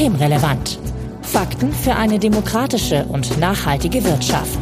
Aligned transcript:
Systemrelevant. 0.00 0.78
Fakten 1.20 1.74
für 1.74 1.94
eine 1.94 2.18
demokratische 2.18 3.04
und 3.04 3.38
nachhaltige 3.38 4.02
Wirtschaft. 4.02 4.58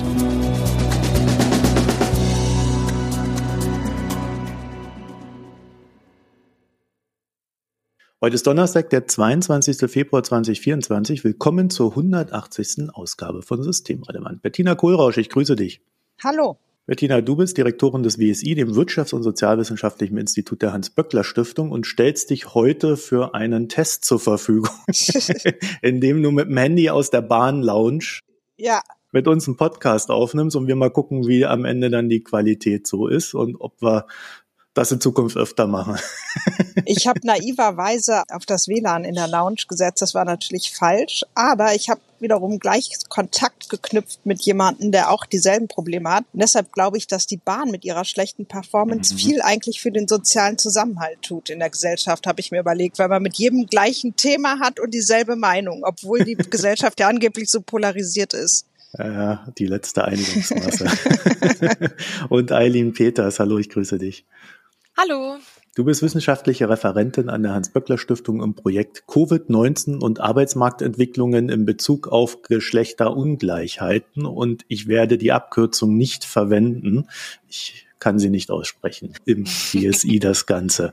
Heute 8.21 8.35
ist 8.35 8.49
Donnerstag, 8.49 8.91
der 8.91 9.07
22. 9.07 9.89
Februar 9.89 10.25
2024. 10.25 11.23
Willkommen 11.23 11.71
zur 11.71 11.91
180. 11.91 12.93
Ausgabe 12.93 13.43
von 13.43 13.63
Systemrelevant. 13.63 14.43
Bettina 14.43 14.75
Kohlrausch, 14.75 15.19
ich 15.19 15.31
grüße 15.31 15.55
dich. 15.55 15.81
Hallo. 16.21 16.59
Bettina, 16.89 17.21
du 17.21 17.37
bist 17.37 17.59
Direktorin 17.59 18.03
des 18.03 18.19
WSI, 18.19 18.55
dem 18.55 18.71
Wirtschafts- 18.71 19.15
und 19.15 19.23
Sozialwissenschaftlichen 19.23 20.17
Institut 20.17 20.63
der 20.63 20.73
Hans-Böckler-Stiftung 20.73 21.71
und 21.71 21.85
stellst 21.85 22.31
dich 22.31 22.55
heute 22.55 22.97
für 22.97 23.35
einen 23.35 23.69
Test 23.69 24.07
zur 24.07 24.19
Verfügung, 24.19 24.71
in 25.83 26.01
dem 26.01 26.23
du 26.23 26.31
mit 26.31 26.49
dem 26.49 26.57
Handy 26.57 26.89
aus 26.89 27.11
der 27.11 27.21
Bahn-Lounge 27.21 28.21
ja. 28.57 28.81
mit 29.13 29.29
uns 29.29 29.47
einen 29.47 29.59
Podcast 29.59 30.11
aufnimmst 30.11 30.57
und 30.57 30.67
wir 30.67 30.77
mal 30.77 30.89
gucken, 30.89 31.29
wie 31.29 31.45
am 31.45 31.67
Ende 31.67 31.91
dann 31.91 32.09
die 32.09 32.23
Qualität 32.23 32.87
so 32.87 33.07
ist 33.07 33.35
und 33.35 33.57
ob 33.61 33.83
wir 33.83 34.07
das 34.79 34.93
in 34.93 35.01
Zukunft 35.01 35.37
öfter 35.37 35.67
machen. 35.67 35.99
ich 36.85 37.07
habe 37.07 37.21
naiverweise 37.25 38.23
auf 38.31 38.47
das 38.47 38.69
WLAN 38.69 39.05
in 39.05 39.15
der 39.15 39.29
Lounge 39.29 39.65
gesetzt. 39.69 40.03
Das 40.03 40.15
war 40.15 40.25
natürlich 40.25 40.73
falsch, 40.73 41.25
aber 41.35 41.75
ich 41.75 41.91
habe 41.91 42.01
wiederum 42.21 42.59
gleich 42.59 42.91
Kontakt 43.09 43.69
geknüpft 43.69 44.25
mit 44.25 44.41
jemandem, 44.43 44.93
der 44.93 45.11
auch 45.11 45.27
dieselben 45.27 45.69
Probleme 45.69 46.11
hat. 46.11 46.25
Und 46.33 46.41
deshalb 46.41 46.73
glaube 46.73 46.97
ich, 46.97 47.07
dass 47.07 47.27
die 47.27 47.37
Bahn 47.37 47.71
mit 47.71 47.85
ihrer 47.85 48.05
schlechten 48.05 48.47
Performance 48.47 49.15
mhm. 49.15 49.19
viel 49.19 49.43
eigentlich 49.43 49.81
für 49.81 49.93
den 49.93 50.09
sozialen 50.09 50.59
Zusammenhalt 50.59 51.23
tut 51.23 51.51
in 51.51 51.59
der 51.59 51.71
Gesellschaft, 51.71 52.27
habe 52.27 52.41
ich 52.41 52.51
mir 52.51 52.61
überlegt, 52.61 52.99
weil 52.99 53.09
man 53.09 53.23
mit 53.23 53.37
jedem 53.37 53.67
gleichen 53.67 54.17
Thema 54.17 54.61
hat 54.61 54.81
und 54.81 54.93
dieselbe 54.95 55.37
Meinung, 55.37 55.83
obwohl 55.85 56.25
die 56.25 56.35
Gesellschaft 56.51 57.01
ja 57.01 57.09
angeblich 57.09 57.51
so 57.51 57.61
polarisiert 57.61 58.35
ist. 58.35 58.67
Ja, 58.97 59.47
die 59.59 59.67
letzte 59.67 60.05
Einigungsmasse. 60.05 60.87
und 62.31 62.53
Eileen 62.53 62.95
Peters, 62.95 63.39
hallo, 63.39 63.59
ich 63.59 63.69
grüße 63.69 63.99
dich. 63.99 64.25
Hallo. 65.01 65.37
Du 65.77 65.85
bist 65.85 66.03
wissenschaftliche 66.03 66.69
Referentin 66.69 67.29
an 67.29 67.45
der 67.45 67.53
Hans-Böckler-Stiftung 67.53 68.43
im 68.43 68.55
Projekt 68.55 69.05
Covid-19 69.07 70.01
und 70.01 70.19
Arbeitsmarktentwicklungen 70.19 71.51
in 71.51 71.65
Bezug 71.65 72.09
auf 72.09 72.43
Geschlechterungleichheiten 72.43 74.27
und 74.27 74.65
ich 74.67 74.89
werde 74.89 75.17
die 75.17 75.31
Abkürzung 75.31 75.97
nicht 75.97 76.25
verwenden. 76.25 77.07
Ich 77.49 77.87
kann 78.01 78.19
sie 78.19 78.29
nicht 78.29 78.51
aussprechen. 78.51 79.15
Im 79.25 79.45
BSI 79.73 80.19
das 80.19 80.47
Ganze. 80.47 80.93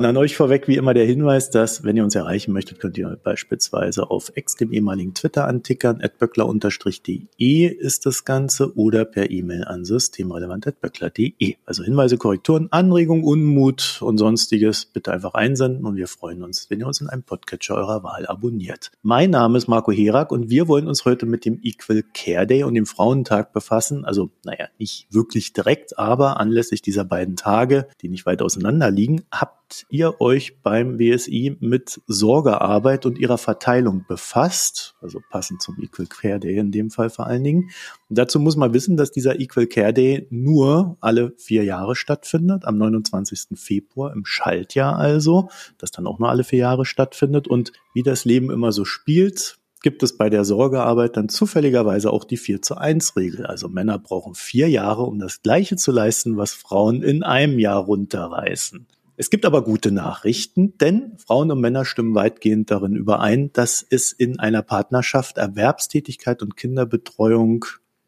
Und 0.00 0.06
an 0.06 0.16
euch 0.16 0.36
vorweg 0.36 0.68
wie 0.68 0.76
immer 0.76 0.94
der 0.94 1.06
Hinweis, 1.06 1.50
dass, 1.50 1.82
wenn 1.82 1.96
ihr 1.96 2.04
uns 2.04 2.14
erreichen 2.14 2.52
möchtet, 2.52 2.78
könnt 2.78 2.96
ihr 2.96 3.18
beispielsweise 3.20 4.12
auf 4.12 4.30
ex, 4.36 4.54
dem 4.54 4.72
ehemaligen 4.72 5.12
Twitter 5.12 5.48
antickern, 5.48 6.00
böckler-de 6.20 7.66
ist 7.66 8.06
das 8.06 8.24
Ganze 8.24 8.76
oder 8.78 9.04
per 9.04 9.28
E-Mail 9.28 9.64
an 9.64 9.84
systemrelevant.böckler.de. 9.84 11.56
Also 11.66 11.82
Hinweise, 11.82 12.16
Korrekturen, 12.16 12.68
Anregungen, 12.70 13.24
Unmut 13.24 13.98
und 14.00 14.18
sonstiges 14.18 14.84
bitte 14.86 15.10
einfach 15.10 15.34
einsenden 15.34 15.84
und 15.84 15.96
wir 15.96 16.06
freuen 16.06 16.44
uns, 16.44 16.70
wenn 16.70 16.78
ihr 16.78 16.86
uns 16.86 17.00
in 17.00 17.08
einem 17.08 17.24
Podcatcher 17.24 17.74
eurer 17.74 18.04
Wahl 18.04 18.24
abonniert. 18.28 18.92
Mein 19.02 19.30
Name 19.30 19.58
ist 19.58 19.66
Marco 19.66 19.90
Herak 19.90 20.30
und 20.30 20.48
wir 20.48 20.68
wollen 20.68 20.86
uns 20.86 21.06
heute 21.06 21.26
mit 21.26 21.44
dem 21.44 21.58
Equal 21.60 22.04
Care 22.14 22.46
Day 22.46 22.62
und 22.62 22.74
dem 22.74 22.86
Frauentag 22.86 23.52
befassen. 23.52 24.04
Also, 24.04 24.30
naja, 24.44 24.68
nicht 24.78 25.08
wirklich 25.10 25.52
direkt, 25.54 25.98
aber 25.98 26.38
anlässlich 26.38 26.82
dieser 26.82 27.04
beiden 27.04 27.34
Tage, 27.34 27.88
die 28.00 28.08
nicht 28.08 28.26
weit 28.26 28.42
auseinander 28.42 28.92
liegen, 28.92 29.22
habt 29.32 29.57
ihr 29.88 30.20
euch 30.20 30.62
beim 30.62 30.96
BSI 30.96 31.56
mit 31.60 32.00
Sorgearbeit 32.06 33.06
und 33.06 33.18
ihrer 33.18 33.38
Verteilung 33.38 34.04
befasst, 34.08 34.94
also 35.00 35.20
passend 35.30 35.62
zum 35.62 35.76
Equal 35.80 36.06
Care 36.06 36.40
Day 36.40 36.56
in 36.56 36.70
dem 36.70 36.90
Fall 36.90 37.10
vor 37.10 37.26
allen 37.26 37.44
Dingen. 37.44 37.70
Und 38.08 38.18
dazu 38.18 38.40
muss 38.40 38.56
man 38.56 38.74
wissen, 38.74 38.96
dass 38.96 39.10
dieser 39.10 39.40
Equal 39.40 39.66
Care 39.66 39.92
Day 39.92 40.26
nur 40.30 40.96
alle 41.00 41.32
vier 41.36 41.64
Jahre 41.64 41.96
stattfindet, 41.96 42.64
am 42.64 42.78
29. 42.78 43.58
Februar 43.58 44.12
im 44.12 44.24
Schaltjahr 44.24 44.96
also, 44.96 45.48
das 45.78 45.90
dann 45.90 46.06
auch 46.06 46.18
nur 46.18 46.28
alle 46.28 46.44
vier 46.44 46.60
Jahre 46.60 46.84
stattfindet. 46.84 47.48
Und 47.48 47.72
wie 47.94 48.02
das 48.02 48.24
Leben 48.24 48.50
immer 48.50 48.72
so 48.72 48.84
spielt, 48.84 49.58
gibt 49.82 50.02
es 50.02 50.16
bei 50.16 50.28
der 50.28 50.44
Sorgearbeit 50.44 51.16
dann 51.16 51.28
zufälligerweise 51.28 52.12
auch 52.12 52.24
die 52.24 52.36
4 52.36 52.62
zu 52.62 52.76
1 52.76 53.16
Regel. 53.16 53.46
Also 53.46 53.68
Männer 53.68 53.98
brauchen 53.98 54.34
vier 54.34 54.68
Jahre, 54.68 55.02
um 55.02 55.18
das 55.18 55.42
Gleiche 55.42 55.76
zu 55.76 55.92
leisten, 55.92 56.36
was 56.36 56.52
Frauen 56.52 57.02
in 57.02 57.22
einem 57.22 57.58
Jahr 57.58 57.84
runterreißen. 57.84 58.86
Es 59.20 59.30
gibt 59.30 59.44
aber 59.44 59.64
gute 59.64 59.90
Nachrichten, 59.90 60.78
denn 60.78 61.18
Frauen 61.18 61.50
und 61.50 61.60
Männer 61.60 61.84
stimmen 61.84 62.14
weitgehend 62.14 62.70
darin 62.70 62.94
überein, 62.94 63.52
dass 63.52 63.84
es 63.90 64.12
in 64.12 64.38
einer 64.38 64.62
Partnerschaft 64.62 65.38
Erwerbstätigkeit 65.38 66.40
und 66.40 66.56
Kinderbetreuung 66.56 67.64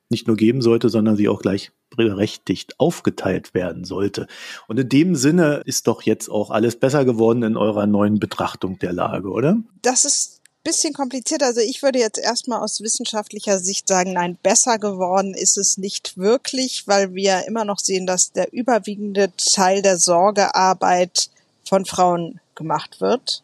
nicht 0.09 0.29
nur 0.29 0.37
geben 0.37 0.63
sollte, 0.63 0.89
sondern 0.89 1.17
sie 1.17 1.29
auch 1.29 1.43
gleich 1.43 1.73
berechtigt 1.97 2.79
aufgeteilt 2.79 3.55
werden 3.55 3.83
sollte. 3.83 4.29
Und 4.69 4.79
in 4.79 4.89
dem 4.89 5.17
Sinne 5.17 5.63
ist 5.65 5.89
doch 5.89 6.03
jetzt 6.03 6.29
auch 6.29 6.53
alles 6.53 6.77
besser 6.77 7.05
geworden 7.05 7.43
in 7.43 7.57
eurer 7.57 7.89
neuen 7.89 8.21
Betrachtung 8.21 8.79
der 8.79 8.93
Lage, 8.93 9.31
oder? 9.31 9.59
Das 9.83 10.05
ist 10.05 10.40
bisschen 10.63 10.93
kompliziert. 10.93 11.43
Also 11.43 11.61
ich 11.61 11.83
würde 11.83 11.99
jetzt 11.99 12.19
erstmal 12.19 12.61
aus 12.61 12.81
wissenschaftlicher 12.81 13.59
Sicht 13.59 13.89
sagen, 13.89 14.13
nein, 14.13 14.39
besser 14.43 14.79
geworden 14.79 15.35
ist 15.35 15.57
es 15.57 15.79
nicht 15.79 16.19
wirklich, 16.19 16.87
weil 16.87 17.15
wir 17.15 17.47
immer 17.47 17.65
noch 17.65 17.79
sehen, 17.79 18.07
dass 18.07 18.33
der 18.33 18.53
überwiegende 18.53 19.33
Teil 19.37 19.83
der 19.83 19.99
Sorgearbeit 19.99 21.31
von 21.65 21.85
Frauen 21.87 22.41
gemacht 22.55 23.01
wird. 23.01 23.43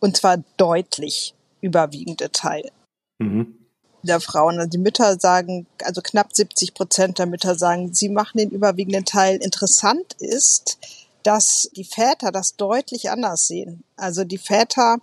Und 0.00 0.16
zwar 0.16 0.38
deutlich 0.56 1.34
überwiegende 1.60 2.30
Teil. 2.30 2.70
Mhm. 3.18 3.54
Der 4.02 4.20
Frauen. 4.20 4.58
Also 4.58 4.70
die 4.70 4.78
Mütter 4.78 5.18
sagen, 5.18 5.66
also 5.82 6.00
knapp 6.02 6.34
70 6.34 6.74
Prozent 6.74 7.18
der 7.18 7.26
Mütter 7.26 7.56
sagen, 7.56 7.92
sie 7.94 8.08
machen 8.08 8.38
den 8.38 8.50
überwiegenden 8.50 9.04
Teil. 9.04 9.36
Interessant 9.38 10.14
ist, 10.20 10.78
dass 11.24 11.68
die 11.74 11.84
Väter 11.84 12.30
das 12.30 12.54
deutlich 12.56 13.10
anders 13.10 13.48
sehen. 13.48 13.82
Also 13.96 14.24
die 14.24 14.38
Väter 14.38 14.98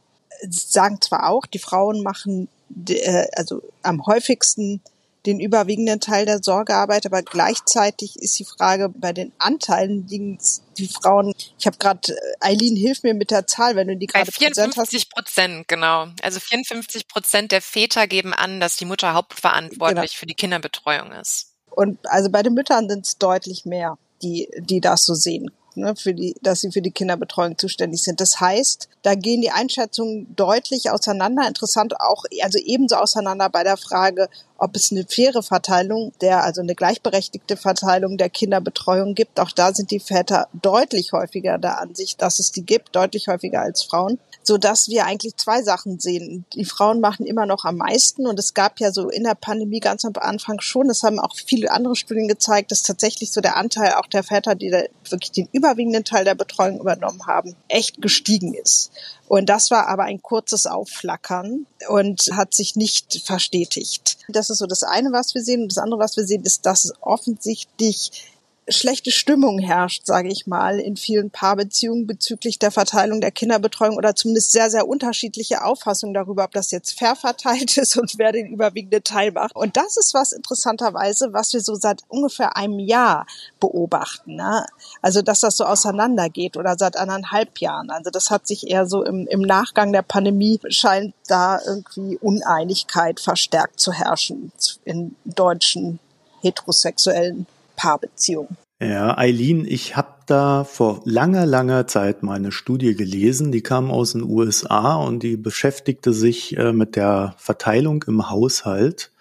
sagen 0.50 1.01
zwar 1.01 1.29
auch, 1.29 1.46
die 1.46 1.59
Frauen 1.59 2.03
machen 2.03 2.47
äh, 2.88 3.28
also 3.34 3.62
am 3.84 4.06
häufigsten 4.06 4.81
den 5.25 5.40
überwiegenden 5.40 6.00
Teil 6.00 6.25
der 6.25 6.44
Sorgearbeit, 6.44 7.06
aber 7.06 7.23
gleichzeitig 7.23 8.16
ist 8.18 8.38
die 8.38 8.46
Frage 8.46 8.90
bei 8.90 9.12
den 9.12 9.31
Anteilen 9.40 10.07
liegen 10.07 10.38
die 10.78 10.88
Frauen. 10.88 11.34
Ich 11.57 11.66
habe 11.66 11.78
gerade 11.78 12.13
äh, 12.13 12.16
Eileen, 12.41 12.75
hilf 12.75 13.01
mir 13.03 13.13
mit 13.13 13.31
der 13.31 13.47
Zahl, 13.47 13.75
wenn 13.75 13.88
du 13.88 13.97
die 13.97 14.07
gerade 14.07 14.31
präsent 14.31 14.78
hast. 14.78 14.91
54 14.91 15.09
Prozent, 15.09 15.68
genau. 15.68 16.07
Also 16.22 16.40
54 16.40 17.07
Prozent 17.07 17.52
der 17.52 17.62
Väter 17.62 18.07
geben 18.07 18.34
an, 18.34 18.59
dass 18.59 18.78
die 18.78 18.85
Mutter 18.85 19.13
hauptverantwortlich 19.13 20.12
genau. 20.12 20.19
für 20.19 20.25
die 20.28 20.35
Kinderbetreuung 20.35 21.12
ist. 21.13 21.53
Und 21.72 21.97
also 22.07 22.29
bei 22.29 22.44
den 22.44 22.53
Müttern 22.53 22.88
sind 22.88 23.06
es 23.06 23.17
deutlich 23.17 23.66
mehr, 23.66 23.97
die 24.22 24.47
die 24.59 24.79
das 24.79 25.06
so 25.06 25.13
sehen 25.13 25.52
ne, 25.75 25.96
für 25.96 26.13
die, 26.13 26.36
dass 26.41 26.62
sie 26.62 26.72
für 26.72 26.81
die 26.81 26.91
Kinderbetreuung 26.91 27.58
zuständig 27.58 28.03
sind. 28.03 28.22
Das 28.22 28.40
heißt, 28.40 28.90
da 29.02 29.16
gehen 29.16 29.41
die 29.41 29.52
Einschätzungen 29.52 30.34
deutlich 30.36 30.90
auseinander. 30.91 31.47
Interessant 31.47 32.00
auch, 32.00 32.25
also 32.41 32.59
ebenso 32.59 32.96
auseinander 32.96 33.50
bei 33.50 33.63
der 33.63 33.78
Frage, 33.78 34.30
ob 34.58 34.76
es 34.76 34.92
eine 34.92 35.06
faire 35.08 35.44
Verteilung 35.44 36.14
der, 36.22 36.44
also 36.44 36.62
eine 36.62 36.76
gleichberechtigte 36.76 37.58
Verteilung 37.58 38.18
der 38.18 38.30
Kinderbetreuung 38.30 39.16
gibt. 39.16 39.40
Auch 39.40 39.52
da 39.52 39.74
sind 39.74 39.92
die 39.92 40.00
Väter 40.00 40.48
deutlich 40.54 41.12
häufiger 41.12 41.58
der 41.58 41.80
Ansicht, 41.80 42.22
dass 42.22 42.40
es 42.40 42.52
die 42.52 42.66
gibt, 42.66 42.96
deutlich 42.96 43.28
häufiger 43.28 43.62
als 43.62 43.84
Frauen 43.84 44.20
so 44.48 44.58
dass 44.58 44.88
wir 44.90 45.06
eigentlich 45.06 45.38
zwei 45.38 45.64
Sachen 45.64 46.00
sehen. 46.00 46.46
Die 46.54 46.66
Frauen 46.66 47.00
machen 47.00 47.26
immer 47.26 47.46
noch 47.46 47.66
am 47.66 47.78
meisten 47.78 48.28
und 48.28 48.38
es 48.38 48.54
gab 48.54 48.80
ja 48.80 48.92
so 48.92 49.10
in 49.10 49.24
der 49.24 49.34
Pandemie 49.34 49.80
ganz 49.80 50.06
am 50.06 50.14
Anfang 50.18 50.62
schon, 50.62 50.88
das 50.88 51.02
haben 51.04 51.20
auch 51.20 51.36
viele 51.36 51.72
andere 51.72 51.96
Studien 51.96 52.28
gezeigt, 52.28 52.72
dass 52.72 52.84
tatsächlich 52.84 53.32
so 53.32 53.42
der 53.42 53.58
Anteil 53.58 53.94
auch 53.94 54.06
der 54.06 54.24
Väter, 54.24 54.54
die 54.54 54.72
wirklich 55.10 55.32
den 55.32 55.50
überwiegenden 55.52 56.04
Teil 56.04 56.26
der 56.26 56.36
Betreuung 56.36 56.80
übernommen 56.80 57.26
haben, 57.26 57.56
echt 57.68 58.02
gestiegen 58.02 58.54
ist. 58.54 58.92
Und 59.35 59.47
das 59.47 59.70
war 59.70 59.90
aber 59.90 60.03
ein 60.03 60.22
kurzes 60.22 60.66
Aufflackern 60.66 61.66
und 61.90 62.29
hat 62.32 62.53
sich 62.53 62.78
nicht 62.78 63.22
verstetigt. 63.26 64.17
Das 64.29 64.49
ist 64.49 64.59
so 64.59 64.66
das 64.66 64.84
eine, 64.84 65.11
was 65.11 65.35
wir 65.35 65.43
sehen. 65.43 65.64
Und 65.64 65.76
das 65.76 65.78
andere, 65.78 65.99
was 65.99 66.16
wir 66.16 66.26
sehen, 66.26 66.43
ist, 66.43 66.66
dass 66.66 66.93
offensichtlich 67.02 68.34
schlechte 68.67 69.12
Stimmung 69.12 69.59
herrscht, 69.59 70.06
sage 70.06 70.29
ich 70.29 70.47
mal, 70.47 70.79
in 70.79 70.97
vielen 70.97 71.29
Paarbeziehungen 71.29 72.08
bezüglich 72.08 72.58
der 72.58 72.72
Verteilung 72.72 73.22
der 73.22 73.32
Kinderbetreuung 73.32 73.96
oder 73.96 74.16
zumindest 74.16 74.52
sehr, 74.52 74.72
sehr 74.72 74.88
unterschiedliche 74.88 75.64
Auffassungen 75.64 76.16
darüber, 76.16 76.46
ob 76.46 76.52
das 76.52 76.72
jetzt 76.72 76.97
fair 76.97 77.16
verteilt 77.16 77.78
ist 77.78 77.96
und 77.97 78.17
wer 78.17 78.32
den 78.32 78.47
überwiegenden 78.47 79.03
Teil 79.03 79.32
macht. 79.32 79.56
Und 79.56 79.78
das 79.78 79.97
ist 79.97 80.14
was 80.14 80.32
interessanterweise, 80.32 81.32
was 81.32 81.53
wir 81.53 81.62
so 81.62 81.76
seit 81.76 82.02
ungefähr 82.08 82.58
einem 82.58 82.79
Jahr 82.79 83.28
beobachten. 83.59 84.35
Ne? 84.35 84.66
Also, 85.02 85.22
dass 85.22 85.41
das 85.41 85.58
so 85.58 85.66
auseinandergeht 85.66 86.58
oder 86.58 86.76
seit 86.78 86.97
anderthalb 86.97 87.59
Jahren. 87.59 87.91
Also, 87.91 88.09
das 88.09 88.32
hat 88.32 88.47
sich 88.47 88.70
eher 88.70 88.88
so 88.88 89.03
im, 89.03 89.28
im 89.28 89.41
Nachgang 89.41 89.91
der 89.94 90.02
Pandemie 90.02 90.59
scheint 90.70 91.14
da 91.28 91.59
irgendwie 91.66 92.17
Uneinigkeit 92.17 93.20
verstärkt 93.20 93.79
zu 93.79 93.91
herrschen 93.91 94.52
in 94.85 95.16
deutschen 95.26 96.00
heterosexuellen 96.41 97.47
Paarbeziehung. 97.76 98.50
Ja, 98.82 99.18
Eileen, 99.18 99.66
ich 99.66 99.96
habe 99.96 100.16
da 100.26 100.64
vor 100.66 101.02
langer, 101.06 101.46
langer 101.46 101.88
Zeit 101.88 102.24
mal 102.24 102.34
eine 102.34 102.52
Studie 102.52 102.96
gelesen, 102.96 103.52
die 103.52 103.62
kam 103.62 103.90
aus 103.90 104.12
den 104.12 104.24
USA 104.24 104.96
und 104.96 105.24
die 105.24 105.38
beschäftigte 105.38 106.12
sich 106.14 106.58
äh, 106.58 106.74
mit 106.74 106.96
der 106.96 107.36
Verteilung 107.38 108.04
im 108.08 108.30
Haushalt. 108.30 109.12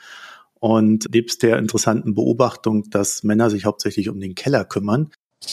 Und 0.59 1.12
nebst 1.12 1.43
der 1.43 1.59
interessanten 1.59 2.15
Beobachtung, 2.15 2.89
dass 2.89 3.23
Männer 3.23 3.51
sich 3.51 3.67
hauptsächlich 3.67 4.09
um 4.09 4.19
den 4.19 4.35
Keller 4.35 4.65
kümmern, 4.65 5.11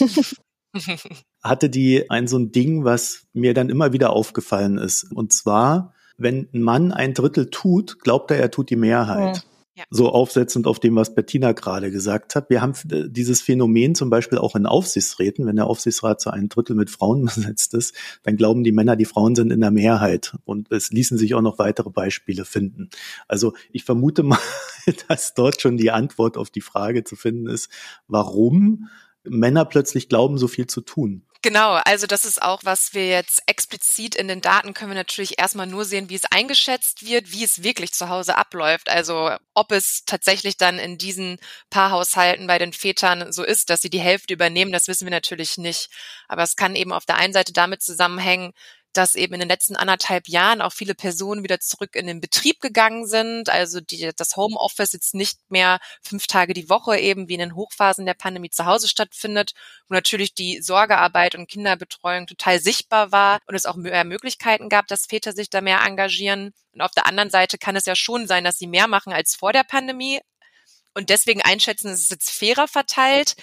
hatte 1.44 1.70
die 1.70 2.10
ein 2.10 2.28
so 2.28 2.38
ein 2.38 2.54
Ding, 2.54 2.86
was 2.86 3.26
mir 3.34 3.54
dann 3.54 3.70
immer 3.70 3.92
wieder 3.92 4.12
aufgefallen 4.12 4.78
ist. 4.78 5.12
Und 5.12 5.34
zwar, 5.34 5.94
wenn 6.18 6.48
ein 6.54 6.62
Mann 6.62 6.94
ein 6.94 7.14
Drittel 7.14 7.50
tut, 7.50 8.00
glaubt 8.00 8.32
er, 8.32 8.38
er 8.38 8.52
tut 8.52 8.70
die 8.70 8.78
Mehrheit. 8.78 9.38
Ja. 9.38 9.44
Ja. 9.74 9.86
So 9.90 10.10
aufsetzend 10.10 10.68
auf 10.68 10.82
dem, 10.82 10.98
was 10.98 11.16
Bettina 11.16 11.54
gerade 11.54 11.92
gesagt 11.92 12.36
hat. 12.36 12.50
Wir 12.50 12.62
haben 12.62 12.74
äh, 12.92 13.08
dieses 13.08 13.42
Phänomen 13.42 13.96
zum 13.96 14.10
Beispiel 14.10 14.38
auch 14.38 14.56
in 14.56 14.66
Aufsichtsräten. 14.66 15.46
Wenn 15.46 15.56
der 15.56 15.68
Aufsichtsrat 15.68 16.20
zu 16.20 16.30
einem 16.30 16.50
Drittel 16.50 16.76
mit 16.76 16.90
Frauen 16.90 17.24
besetzt 17.26 17.74
ist, 17.74 17.96
dann 18.24 18.36
glauben 18.36 18.66
die 18.66 18.74
Männer, 18.74 18.98
die 18.98 19.06
Frauen 19.06 19.34
sind 19.34 19.50
in 19.52 19.62
der 19.62 19.72
Mehrheit. 19.72 20.36
Und 20.44 20.72
es 20.72 20.92
ließen 20.92 21.18
sich 21.18 21.36
auch 21.36 21.42
noch 21.42 21.58
weitere 21.58 21.90
Beispiele 21.90 22.44
finden. 22.44 22.90
Also 23.30 23.54
ich 23.72 23.86
vermute 23.86 24.24
mal, 24.24 24.40
dass 25.08 25.34
dort 25.36 25.62
schon 25.62 25.78
die 25.78 25.92
Antwort 25.92 26.38
auf 26.38 26.50
die 26.50 26.62
Frage 26.62 27.06
zu 27.06 27.16
finden 27.16 27.48
ist, 27.48 27.70
warum 28.08 28.90
Männer 29.24 29.64
plötzlich 29.64 30.10
glauben, 30.10 30.38
so 30.38 30.48
viel 30.48 30.68
zu 30.68 30.82
tun. 30.82 31.24
Genau, 31.44 31.74
also 31.86 32.06
das 32.06 32.24
ist 32.24 32.40
auch, 32.40 32.62
was 32.66 32.94
wir 32.94 33.08
jetzt 33.08 33.42
explizit 33.48 34.14
in 34.14 34.28
den 34.28 34.42
Daten 34.42 34.76
können 34.76 34.92
wir 34.92 34.96
natürlich 34.96 35.40
erstmal 35.40 35.66
nur 35.66 35.86
sehen, 35.86 36.08
wie 36.08 36.16
es 36.16 36.26
eingeschätzt 36.26 37.04
wird, 37.04 37.32
wie 37.32 37.44
es 37.44 37.64
wirklich 37.64 37.94
zu 37.94 38.10
Hause 38.10 38.38
abläuft. 38.38 38.90
Also 38.90 39.32
ob 39.56 39.72
es 39.72 40.04
tatsächlich 40.06 40.58
dann 40.58 40.78
in 40.78 41.00
diesen 41.00 41.40
Paarhaushalten 41.72 42.46
bei 42.46 42.60
den 42.60 42.74
Vätern 42.74 43.32
so 43.34 43.44
ist, 43.44 43.72
dass 43.72 43.82
sie 43.82 43.90
die 43.90 44.00
Hälfte 44.00 44.36
übernehmen, 44.36 44.72
das 44.72 44.88
wissen 44.88 45.08
wir 45.08 45.12
natürlich 45.12 45.58
nicht. 45.58 45.90
Aber 46.28 46.44
es 46.44 46.56
kann 46.56 46.76
eben 46.76 46.94
auf 46.94 47.06
der 47.08 47.16
einen 47.16 47.34
Seite 47.34 47.54
damit 47.54 47.82
zusammenhängen, 47.82 48.54
dass 48.94 49.16
eben 49.16 49.34
in 49.34 49.40
den 49.40 49.50
letzten 49.50 49.76
anderthalb 49.76 50.28
Jahren 50.28 50.62
auch 50.62 50.74
viele 50.74 50.96
Personen 50.96 51.44
wieder 51.44 51.60
zurück 51.60 51.96
in 51.96 52.08
den 52.08 52.22
Betrieb 52.22 52.60
gegangen 52.60 53.08
sind. 53.08 53.50
Also 53.50 53.80
die, 53.80 54.12
das 54.16 54.36
Homeoffice 54.36 54.94
jetzt 54.94 55.14
nicht 55.14 55.40
mehr 55.50 55.80
fünf 56.02 56.28
Tage 56.28 56.54
die 56.54 56.70
Woche 56.70 56.98
eben 56.98 57.28
wie 57.28 57.34
in 57.34 57.40
den 57.40 57.56
Hochphasen 57.56 58.06
der 58.06 58.14
Pandemie 58.14 58.50
zu 58.50 58.66
Hause 58.66 58.88
stattfindet, 58.88 59.54
wo 59.88 59.94
natürlich 59.94 60.34
die 60.34 60.62
Sorgearbeit 60.62 61.36
und 61.36 61.50
Kinderbetreuung 61.50 62.28
total 62.28 62.60
sichtbar 62.60 63.12
war 63.12 63.40
und 63.48 63.56
es 63.56 63.66
auch 63.66 63.76
mehr 63.76 64.04
Möglichkeiten 64.04 64.70
gab, 64.70 64.88
dass 64.88 65.06
Väter 65.06 65.34
sich 65.34 65.50
da 65.50 65.62
mehr 65.62 65.82
engagieren. 65.86 66.54
Und 66.74 66.82
auf 66.82 66.92
der 66.92 67.06
anderen 67.06 67.30
Seite 67.30 67.58
kann 67.58 67.76
es 67.76 67.86
ja 67.86 67.96
schon 67.96 68.28
sein, 68.28 68.44
dass 68.44 68.58
sie 68.58 68.68
mehr 68.68 68.88
machen 68.88 69.14
als 69.14 69.36
vor 69.36 69.54
der 69.54 69.64
Pandemie 69.64 70.20
und 70.94 71.10
deswegen 71.10 71.42
einschätzen, 71.42 71.90
es 71.90 72.02
ist 72.02 72.12
jetzt 72.12 72.32
fairer 72.32 72.68
verteilt 72.68 73.36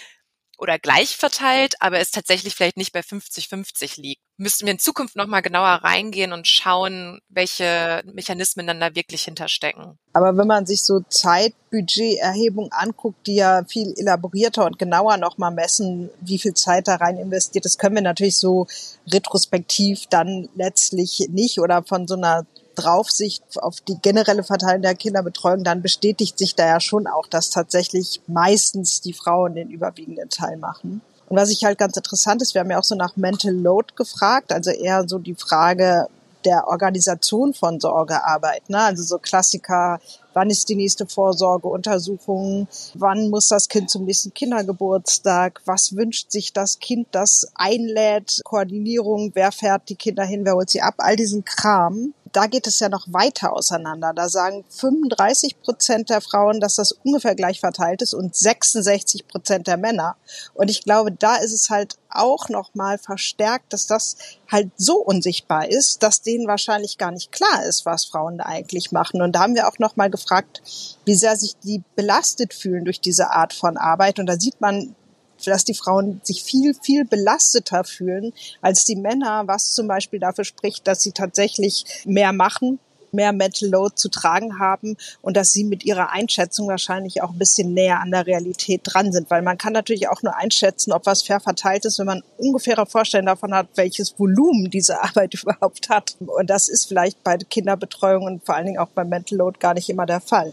oder 0.58 0.78
gleich 0.78 1.16
verteilt, 1.16 1.74
aber 1.80 1.98
es 1.98 2.10
tatsächlich 2.10 2.54
vielleicht 2.54 2.76
nicht 2.76 2.92
bei 2.92 3.00
50-50 3.00 4.00
liegt. 4.00 4.22
Müssten 4.40 4.66
wir 4.66 4.72
in 4.72 4.78
Zukunft 4.78 5.16
nochmal 5.16 5.42
genauer 5.42 5.80
reingehen 5.82 6.32
und 6.32 6.46
schauen, 6.46 7.20
welche 7.28 8.02
Mechanismen 8.14 8.68
dann 8.68 8.78
da 8.78 8.94
wirklich 8.94 9.24
hinterstecken. 9.24 9.98
Aber 10.12 10.36
wenn 10.36 10.46
man 10.46 10.64
sich 10.64 10.82
so 10.84 11.00
Zeitbudgeterhebung 11.00 12.70
anguckt, 12.70 13.26
die 13.26 13.34
ja 13.34 13.64
viel 13.64 13.94
elaborierter 13.96 14.64
und 14.64 14.78
genauer 14.78 15.16
nochmal 15.16 15.50
messen, 15.50 16.08
wie 16.20 16.38
viel 16.38 16.54
Zeit 16.54 16.86
da 16.86 16.96
rein 16.96 17.18
investiert, 17.18 17.64
das 17.64 17.78
können 17.78 17.96
wir 17.96 18.02
natürlich 18.02 18.38
so 18.38 18.68
retrospektiv 19.08 20.06
dann 20.08 20.48
letztlich 20.54 21.28
nicht 21.30 21.58
oder 21.58 21.82
von 21.82 22.06
so 22.06 22.14
einer 22.14 22.46
Draufsicht 22.78 23.42
auf 23.56 23.80
die 23.80 23.98
generelle 24.00 24.44
Verteilung 24.44 24.82
der 24.82 24.94
Kinderbetreuung, 24.94 25.64
dann 25.64 25.82
bestätigt 25.82 26.38
sich 26.38 26.54
da 26.54 26.64
ja 26.64 26.80
schon 26.80 27.08
auch, 27.08 27.26
dass 27.26 27.50
tatsächlich 27.50 28.20
meistens 28.28 29.00
die 29.00 29.12
Frauen 29.12 29.56
den 29.56 29.68
überwiegenden 29.68 30.28
Teil 30.28 30.56
machen. 30.58 31.00
Und 31.28 31.36
was 31.36 31.50
ich 31.50 31.64
halt 31.64 31.78
ganz 31.78 31.96
interessant 31.96 32.42
ist, 32.42 32.54
wir 32.54 32.60
haben 32.60 32.70
ja 32.70 32.78
auch 32.78 32.84
so 32.84 32.94
nach 32.94 33.16
Mental 33.16 33.52
Load 33.52 33.94
gefragt, 33.96 34.52
also 34.52 34.70
eher 34.70 35.06
so 35.06 35.18
die 35.18 35.34
Frage 35.34 36.08
der 36.44 36.68
Organisation 36.68 37.52
von 37.52 37.80
Sorgearbeit, 37.80 38.70
ne? 38.70 38.78
also 38.78 39.02
so 39.02 39.18
Klassiker, 39.18 40.00
wann 40.32 40.50
ist 40.50 40.68
die 40.68 40.76
nächste 40.76 41.06
Vorsorgeuntersuchung, 41.06 42.68
wann 42.94 43.28
muss 43.28 43.48
das 43.48 43.68
Kind 43.68 43.90
zum 43.90 44.04
nächsten 44.04 44.32
Kindergeburtstag, 44.32 45.60
was 45.64 45.96
wünscht 45.96 46.30
sich 46.30 46.52
das 46.52 46.78
Kind, 46.78 47.08
das 47.10 47.50
einlädt, 47.54 48.40
Koordinierung, 48.44 49.32
wer 49.34 49.52
fährt 49.52 49.88
die 49.88 49.96
Kinder 49.96 50.24
hin, 50.24 50.44
wer 50.44 50.54
holt 50.54 50.70
sie 50.70 50.80
ab, 50.80 50.94
all 50.98 51.16
diesen 51.16 51.44
Kram 51.44 52.14
da 52.32 52.46
geht 52.46 52.66
es 52.66 52.80
ja 52.80 52.88
noch 52.88 53.06
weiter 53.08 53.52
auseinander. 53.52 54.12
Da 54.14 54.28
sagen 54.28 54.64
35 54.68 55.60
Prozent 55.62 56.10
der 56.10 56.20
Frauen, 56.20 56.60
dass 56.60 56.76
das 56.76 56.92
ungefähr 56.92 57.34
gleich 57.34 57.60
verteilt 57.60 58.02
ist 58.02 58.14
und 58.14 58.34
66 58.34 59.26
Prozent 59.26 59.66
der 59.66 59.76
Männer. 59.76 60.16
Und 60.54 60.70
ich 60.70 60.82
glaube, 60.82 61.12
da 61.12 61.36
ist 61.36 61.52
es 61.52 61.70
halt 61.70 61.96
auch 62.10 62.48
noch 62.48 62.74
mal 62.74 62.98
verstärkt, 62.98 63.72
dass 63.72 63.86
das 63.86 64.16
halt 64.50 64.70
so 64.76 64.96
unsichtbar 64.96 65.68
ist, 65.68 66.02
dass 66.02 66.22
denen 66.22 66.46
wahrscheinlich 66.46 66.98
gar 66.98 67.10
nicht 67.10 67.32
klar 67.32 67.64
ist, 67.64 67.86
was 67.86 68.06
Frauen 68.06 68.38
da 68.38 68.46
eigentlich 68.46 68.92
machen. 68.92 69.22
Und 69.22 69.32
da 69.32 69.40
haben 69.40 69.54
wir 69.54 69.68
auch 69.68 69.78
noch 69.78 69.96
mal 69.96 70.10
gefragt, 70.10 70.62
wie 71.04 71.14
sehr 71.14 71.36
sich 71.36 71.56
die 71.62 71.82
belastet 71.96 72.54
fühlen 72.54 72.84
durch 72.84 73.00
diese 73.00 73.30
Art 73.30 73.52
von 73.52 73.76
Arbeit. 73.76 74.18
Und 74.18 74.26
da 74.26 74.38
sieht 74.38 74.60
man 74.60 74.94
dass 75.44 75.64
die 75.64 75.74
Frauen 75.74 76.20
sich 76.22 76.42
viel, 76.42 76.74
viel 76.74 77.04
belasteter 77.04 77.84
fühlen 77.84 78.32
als 78.60 78.84
die 78.84 78.96
Männer, 78.96 79.44
was 79.46 79.72
zum 79.72 79.88
Beispiel 79.88 80.20
dafür 80.20 80.44
spricht, 80.44 80.86
dass 80.86 81.02
sie 81.02 81.12
tatsächlich 81.12 81.84
mehr 82.04 82.32
machen 82.32 82.78
mehr 83.12 83.32
Mental 83.32 83.68
Load 83.68 83.94
zu 83.94 84.08
tragen 84.08 84.58
haben 84.58 84.96
und 85.22 85.36
dass 85.36 85.50
sie 85.50 85.64
mit 85.64 85.84
ihrer 85.84 86.10
Einschätzung 86.10 86.68
wahrscheinlich 86.68 87.22
auch 87.22 87.30
ein 87.30 87.38
bisschen 87.38 87.74
näher 87.74 88.00
an 88.00 88.10
der 88.10 88.26
Realität 88.26 88.82
dran 88.84 89.12
sind, 89.12 89.30
weil 89.30 89.42
man 89.42 89.58
kann 89.58 89.72
natürlich 89.72 90.08
auch 90.08 90.22
nur 90.22 90.36
einschätzen, 90.36 90.92
ob 90.92 91.06
was 91.06 91.22
fair 91.22 91.40
verteilt 91.40 91.84
ist, 91.84 91.98
wenn 91.98 92.06
man 92.06 92.22
ungefähre 92.36 92.86
Vorstellungen 92.86 93.26
davon 93.26 93.54
hat, 93.54 93.68
welches 93.74 94.18
Volumen 94.18 94.70
diese 94.70 95.02
Arbeit 95.02 95.34
überhaupt 95.34 95.88
hat. 95.88 96.16
Und 96.20 96.50
das 96.50 96.68
ist 96.68 96.86
vielleicht 96.86 97.22
bei 97.22 97.36
Kinderbetreuung 97.36 98.24
und 98.24 98.44
vor 98.44 98.54
allen 98.54 98.66
Dingen 98.66 98.78
auch 98.78 98.88
beim 98.88 99.08
Mental 99.08 99.38
Load 99.38 99.58
gar 99.58 99.74
nicht 99.74 99.88
immer 99.88 100.06
der 100.06 100.20
Fall. 100.20 100.52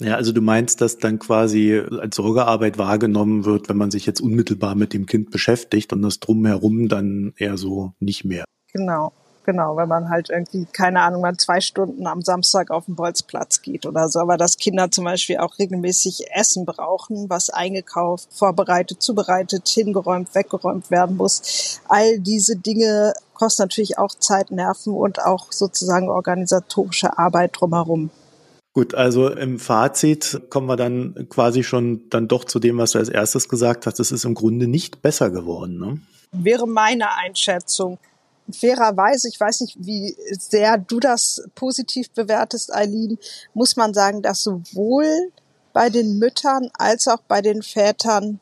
Ja, 0.00 0.16
also 0.16 0.32
du 0.32 0.42
meinst, 0.42 0.82
dass 0.82 0.98
dann 0.98 1.18
quasi 1.18 1.82
als 2.00 2.16
Sorgearbeit 2.16 2.76
wahrgenommen 2.76 3.46
wird, 3.46 3.70
wenn 3.70 3.78
man 3.78 3.90
sich 3.90 4.04
jetzt 4.04 4.20
unmittelbar 4.20 4.74
mit 4.74 4.92
dem 4.92 5.06
Kind 5.06 5.30
beschäftigt 5.30 5.92
und 5.92 6.02
das 6.02 6.20
drumherum 6.20 6.88
dann 6.88 7.32
eher 7.38 7.56
so 7.56 7.92
nicht 7.98 8.24
mehr. 8.24 8.44
Genau, 8.74 9.12
genau, 9.46 9.78
wenn 9.78 9.88
man 9.88 10.10
halt 10.10 10.28
irgendwie, 10.28 10.66
keine 10.70 11.00
Ahnung, 11.00 11.22
mal 11.22 11.38
zwei 11.38 11.62
Stunden 11.62 12.06
am 12.06 12.20
Samstag 12.20 12.70
auf 12.70 12.84
den 12.84 12.94
Bolzplatz 12.94 13.62
geht 13.62 13.86
oder 13.86 14.10
so, 14.10 14.18
aber 14.18 14.36
dass 14.36 14.58
Kinder 14.58 14.90
zum 14.90 15.04
Beispiel 15.04 15.38
auch 15.38 15.58
regelmäßig 15.58 16.26
Essen 16.34 16.66
brauchen, 16.66 17.30
was 17.30 17.48
eingekauft, 17.48 18.28
vorbereitet, 18.34 19.00
zubereitet, 19.00 19.66
hingeräumt, 19.66 20.34
weggeräumt 20.34 20.90
werden 20.90 21.16
muss. 21.16 21.80
All 21.88 22.18
diese 22.18 22.56
Dinge 22.56 23.14
kosten 23.32 23.62
natürlich 23.62 23.96
auch 23.96 24.14
Zeit, 24.14 24.50
Nerven 24.50 24.92
und 24.92 25.24
auch 25.24 25.52
sozusagen 25.52 26.10
organisatorische 26.10 27.16
Arbeit 27.16 27.52
drumherum. 27.58 28.10
Gut, 28.76 28.94
also 28.94 29.30
im 29.30 29.58
Fazit 29.58 30.38
kommen 30.50 30.66
wir 30.66 30.76
dann 30.76 31.28
quasi 31.30 31.64
schon 31.64 32.10
dann 32.10 32.28
doch 32.28 32.44
zu 32.44 32.58
dem, 32.58 32.76
was 32.76 32.90
du 32.90 32.98
als 32.98 33.08
erstes 33.08 33.48
gesagt 33.48 33.86
hast. 33.86 33.98
Es 34.00 34.12
ist 34.12 34.26
im 34.26 34.34
Grunde 34.34 34.66
nicht 34.66 35.00
besser 35.00 35.30
geworden. 35.30 35.78
Ne? 35.78 35.98
Wäre 36.32 36.68
meine 36.68 37.14
Einschätzung. 37.14 37.96
Fairerweise, 38.52 39.28
ich 39.28 39.40
weiß 39.40 39.62
nicht, 39.62 39.78
wie 39.80 40.14
sehr 40.30 40.76
du 40.76 41.00
das 41.00 41.42
positiv 41.54 42.10
bewertest, 42.10 42.70
Eileen, 42.70 43.16
muss 43.54 43.76
man 43.76 43.94
sagen, 43.94 44.20
dass 44.20 44.42
sowohl 44.42 45.32
bei 45.72 45.88
den 45.88 46.18
Müttern 46.18 46.68
als 46.74 47.08
auch 47.08 47.22
bei 47.26 47.40
den 47.40 47.62
Vätern 47.62 48.40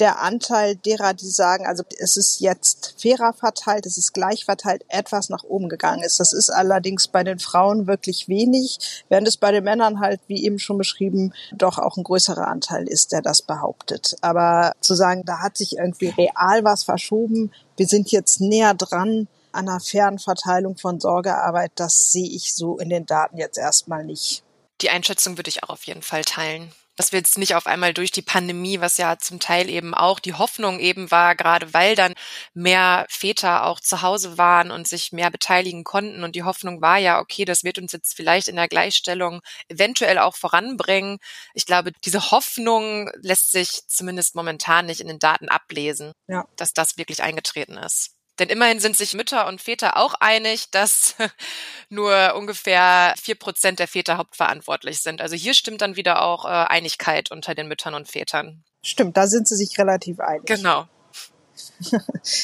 der 0.00 0.20
Anteil 0.20 0.76
derer, 0.76 1.14
die 1.14 1.28
sagen, 1.28 1.66
also 1.66 1.82
es 1.98 2.16
ist 2.16 2.40
jetzt 2.40 2.94
fairer 3.00 3.32
verteilt, 3.32 3.86
es 3.86 3.98
ist 3.98 4.12
gleich 4.12 4.44
verteilt, 4.44 4.84
etwas 4.88 5.28
nach 5.28 5.44
oben 5.44 5.68
gegangen 5.68 6.02
ist. 6.02 6.20
Das 6.20 6.32
ist 6.32 6.50
allerdings 6.50 7.08
bei 7.08 7.24
den 7.24 7.38
Frauen 7.38 7.86
wirklich 7.86 8.28
wenig, 8.28 9.04
während 9.08 9.28
es 9.28 9.36
bei 9.36 9.52
den 9.52 9.64
Männern 9.64 10.00
halt, 10.00 10.20
wie 10.26 10.44
eben 10.44 10.58
schon 10.58 10.78
beschrieben, 10.78 11.32
doch 11.52 11.78
auch 11.78 11.96
ein 11.96 12.04
größerer 12.04 12.46
Anteil 12.46 12.86
ist, 12.88 13.12
der 13.12 13.22
das 13.22 13.42
behauptet. 13.42 14.16
Aber 14.20 14.72
zu 14.80 14.94
sagen, 14.94 15.24
da 15.24 15.40
hat 15.40 15.56
sich 15.56 15.76
irgendwie 15.76 16.08
real 16.08 16.64
was 16.64 16.84
verschoben, 16.84 17.52
wir 17.76 17.86
sind 17.86 18.10
jetzt 18.10 18.40
näher 18.40 18.74
dran 18.74 19.28
an 19.52 19.68
einer 19.68 19.80
fairen 19.80 20.18
Verteilung 20.18 20.76
von 20.76 21.00
Sorgearbeit, 21.00 21.72
das 21.74 22.12
sehe 22.12 22.28
ich 22.28 22.54
so 22.54 22.78
in 22.78 22.90
den 22.90 23.06
Daten 23.06 23.38
jetzt 23.38 23.58
erstmal 23.58 24.04
nicht. 24.04 24.44
Die 24.80 24.90
Einschätzung 24.90 25.36
würde 25.36 25.48
ich 25.48 25.64
auch 25.64 25.70
auf 25.70 25.84
jeden 25.84 26.02
Fall 26.02 26.22
teilen 26.22 26.72
dass 26.98 27.12
wir 27.12 27.20
jetzt 27.20 27.38
nicht 27.38 27.54
auf 27.54 27.68
einmal 27.68 27.94
durch 27.94 28.10
die 28.10 28.22
Pandemie, 28.22 28.80
was 28.80 28.96
ja 28.96 29.18
zum 29.18 29.38
Teil 29.38 29.70
eben 29.70 29.94
auch 29.94 30.18
die 30.18 30.34
Hoffnung 30.34 30.80
eben 30.80 31.12
war, 31.12 31.36
gerade 31.36 31.72
weil 31.72 31.94
dann 31.94 32.14
mehr 32.54 33.06
Väter 33.08 33.66
auch 33.66 33.78
zu 33.78 34.02
Hause 34.02 34.36
waren 34.36 34.72
und 34.72 34.88
sich 34.88 35.12
mehr 35.12 35.30
beteiligen 35.30 35.84
konnten. 35.84 36.24
Und 36.24 36.34
die 36.34 36.42
Hoffnung 36.42 36.82
war 36.82 36.98
ja, 36.98 37.20
okay, 37.20 37.44
das 37.44 37.62
wird 37.62 37.78
uns 37.78 37.92
jetzt 37.92 38.16
vielleicht 38.16 38.48
in 38.48 38.56
der 38.56 38.66
Gleichstellung 38.66 39.40
eventuell 39.68 40.18
auch 40.18 40.34
voranbringen. 40.34 41.18
Ich 41.54 41.66
glaube, 41.66 41.92
diese 42.04 42.32
Hoffnung 42.32 43.08
lässt 43.22 43.52
sich 43.52 43.82
zumindest 43.86 44.34
momentan 44.34 44.86
nicht 44.86 45.00
in 45.00 45.06
den 45.06 45.20
Daten 45.20 45.48
ablesen, 45.48 46.12
ja. 46.26 46.46
dass 46.56 46.72
das 46.72 46.98
wirklich 46.98 47.22
eingetreten 47.22 47.76
ist. 47.76 48.17
Denn 48.38 48.48
immerhin 48.48 48.80
sind 48.80 48.96
sich 48.96 49.14
Mütter 49.14 49.46
und 49.46 49.60
Väter 49.60 49.96
auch 49.96 50.14
einig, 50.14 50.70
dass 50.70 51.14
nur 51.88 52.34
ungefähr 52.36 53.14
vier 53.20 53.34
Prozent 53.34 53.78
der 53.78 53.88
Väter 53.88 54.18
hauptverantwortlich 54.18 55.00
sind. 55.00 55.20
Also 55.20 55.36
hier 55.36 55.54
stimmt 55.54 55.82
dann 55.82 55.96
wieder 55.96 56.22
auch 56.22 56.44
äh, 56.44 56.48
Einigkeit 56.48 57.30
unter 57.30 57.54
den 57.54 57.68
Müttern 57.68 57.94
und 57.94 58.08
Vätern. 58.08 58.64
Stimmt, 58.82 59.16
da 59.16 59.26
sind 59.26 59.48
sie 59.48 59.56
sich 59.56 59.78
relativ 59.78 60.20
einig. 60.20 60.46
Genau. 60.46 60.86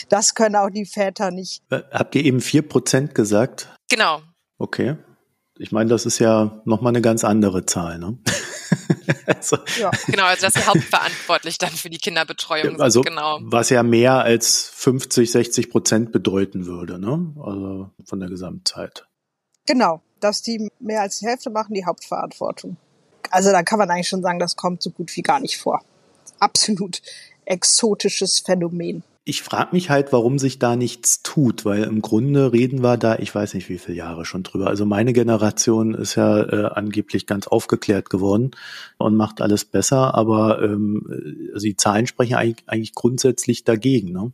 Das 0.09 0.35
können 0.35 0.57
auch 0.57 0.71
die 0.71 0.87
Väter 0.87 1.31
nicht. 1.31 1.63
Äh, 1.71 1.83
habt 1.93 2.15
ihr 2.15 2.25
eben 2.25 2.41
vier 2.41 2.63
Prozent 2.63 3.15
gesagt? 3.15 3.69
Genau. 3.89 4.23
Okay. 4.59 4.97
Ich 5.57 5.71
meine, 5.71 5.91
das 5.91 6.05
ist 6.05 6.19
ja 6.19 6.61
nochmal 6.65 6.91
eine 6.91 7.01
ganz 7.01 7.23
andere 7.23 7.65
Zahl, 7.65 7.99
ne? 7.99 8.19
also, 9.27 9.57
ja. 9.79 9.91
Genau, 10.07 10.25
also 10.25 10.47
das 10.47 10.57
ist 10.57 10.67
hauptverantwortlich 10.67 11.59
dann 11.59 11.71
für 11.71 11.91
die 11.91 11.99
Kinderbetreuung. 11.99 12.81
Also 12.81 13.03
genau. 13.03 13.39
was 13.43 13.71
ja 13.71 13.83
mehr 13.83 14.23
als 14.23 14.71
50, 14.75 15.31
60 15.31 15.71
Prozent 15.71 16.13
bedeuten 16.13 16.67
würde, 16.67 16.99
ne? 16.99 17.33
Also 17.43 17.91
von 18.05 18.21
der 18.21 18.29
Gesamtzeit. 18.29 19.07
Genau, 19.67 20.03
dass 20.21 20.43
die 20.43 20.71
mehr 20.81 21.03
als 21.03 21.19
die 21.19 21.27
Hälfte 21.27 21.51
machen, 21.51 21.75
die 21.75 21.87
Hauptverantwortung. 21.87 22.77
Also 23.31 23.51
da 23.51 23.63
kann 23.63 23.79
man 23.79 23.91
eigentlich 23.91 24.09
schon 24.09 24.23
sagen, 24.23 24.39
das 24.39 24.57
kommt 24.57 24.83
so 24.83 24.91
gut 24.91 25.15
wie 25.17 25.23
gar 25.23 25.41
nicht 25.41 25.59
vor. 25.59 25.83
Absolut 26.39 27.01
exotisches 27.47 28.41
Phänomen 28.41 29.03
ich 29.27 29.43
frage 29.43 29.71
mich 29.73 29.89
halt, 29.89 30.13
warum 30.13 30.39
sich 30.39 30.59
da 30.59 30.77
nichts 30.77 31.23
tut, 31.23 31.65
weil 31.65 31.85
im 31.85 32.03
Grunde 32.03 32.53
reden 32.53 32.83
wir 32.83 32.99
da, 32.99 33.17
ich 33.17 33.35
weiß 33.35 33.55
nicht 33.55 33.71
wie 33.71 33.79
viele 33.79 33.97
Jahre 33.97 34.27
schon 34.27 34.43
drüber. 34.43 34.67
Also 34.67 34.85
meine 34.85 35.15
Generation 35.15 35.95
ist 35.95 36.15
ja 36.17 36.43
äh, 36.43 36.67
angeblich 36.67 37.27
ganz 37.27 37.47
aufgeklärt 37.47 38.11
geworden 38.11 38.51
und 38.99 39.17
macht 39.17 39.41
alles 39.41 39.65
besser, 39.65 40.15
aber 40.15 40.63
ähm, 40.63 41.07
also 41.55 41.65
die 41.65 41.77
Zahlen 41.77 42.07
sprechen 42.07 42.35
eigentlich, 42.35 42.65
eigentlich 42.67 42.95
grundsätzlich 42.95 43.65
dagegen. 43.65 44.13
Ne? 44.13 44.33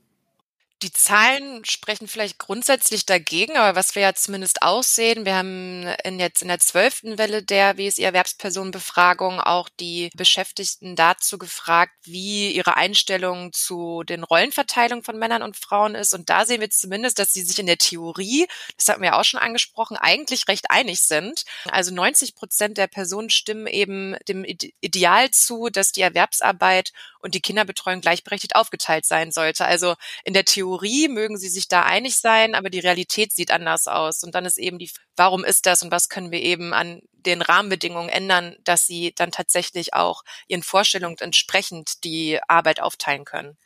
Die 0.83 0.93
Zahlen 0.93 1.63
sprechen 1.67 2.09
vielleicht 2.09 2.39
grundsätzlich 2.39 3.05
dagegen, 3.05 3.59
aber 3.59 3.77
was 3.77 3.95
wir 3.95 4.01
ja 4.01 4.15
zumindest 4.15 4.63
aussehen, 4.63 5.27
wir 5.27 5.35
haben 5.35 5.87
in 6.05 6.19
jetzt 6.19 6.41
in 6.41 6.49
der 6.49 6.59
zwölften 6.59 7.19
Welle 7.19 7.43
der 7.43 7.77
WSI-Erwerbspersonenbefragung 7.77 9.41
auch 9.41 9.69
die 9.69 10.09
Beschäftigten 10.15 10.97
dazu 10.97 11.37
gefragt, 11.37 11.93
wie 12.05 12.53
ihre 12.53 12.79
Einstellung 12.79 13.53
zu 13.53 14.05
den 14.05 14.25
Rollenverteilungen 14.25 15.05
von 15.05 15.19
Männern 15.19 15.43
und 15.43 15.59
Frauen 15.59 15.95
ist. 15.95 16.15
Und 16.15 16.31
da 16.31 16.47
sehen 16.47 16.63
wir 16.63 16.71
zumindest, 16.71 17.19
dass 17.19 17.35
sie 17.35 17.43
sich 17.43 17.59
in 17.59 17.67
der 17.67 17.77
Theorie, 17.77 18.47
das 18.79 18.89
hatten 18.89 19.03
wir 19.03 19.19
auch 19.19 19.25
schon 19.25 19.41
angesprochen, 19.41 19.99
eigentlich 19.99 20.49
recht 20.49 20.71
einig 20.71 21.03
sind. 21.03 21.45
Also 21.69 21.93
90 21.93 22.35
Prozent 22.35 22.79
der 22.79 22.87
Personen 22.87 23.29
stimmen 23.29 23.67
eben 23.67 24.17
dem 24.29 24.45
Ideal 24.45 25.31
zu, 25.31 25.69
dass 25.69 25.93
die 25.93 26.01
Erwerbsarbeit 26.01 26.93
und 27.19 27.35
die 27.35 27.43
Kinderbetreuung 27.43 28.01
gleichberechtigt 28.01 28.57
aufgeteilt 28.57 29.05
sein 29.05 29.31
sollte. 29.31 29.67
Also 29.67 29.95
in 30.25 30.33
der 30.33 30.47
Theorie 30.47 30.70
mögen 31.09 31.37
sie 31.37 31.49
sich 31.49 31.69
da 31.69 31.83
einig 31.83 32.17
sein, 32.19 32.55
aber 32.55 32.71
die 32.71 32.81
Realität 32.81 33.33
sieht 33.33 33.51
anders 33.51 33.87
aus. 33.87 34.23
Und 34.23 34.35
dann 34.35 34.45
ist 34.45 34.59
eben 34.59 34.79
die, 34.79 34.91
warum 35.17 35.45
ist 35.45 35.67
das 35.67 35.83
und 35.83 35.91
was 35.91 36.09
können 36.09 36.31
wir 36.31 36.43
eben 36.43 36.73
an 36.73 37.01
den 37.13 37.43
Rahmenbedingungen 37.43 38.09
ändern, 38.09 38.57
dass 38.65 38.87
sie 38.87 39.13
dann 39.15 39.31
tatsächlich 39.31 39.95
auch 39.95 40.23
ihren 40.49 40.63
Vorstellungen 40.63 41.17
entsprechend 41.21 42.05
die 42.05 42.39
Arbeit 42.49 42.81
aufteilen 42.81 43.25
können. 43.25 43.57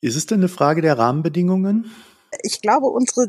Ist 0.00 0.16
es 0.16 0.26
denn 0.26 0.40
eine 0.40 0.48
Frage 0.48 0.82
der 0.82 0.98
Rahmenbedingungen? 0.98 1.90
Ich 2.42 2.60
glaube, 2.60 2.86
unsere 2.86 3.28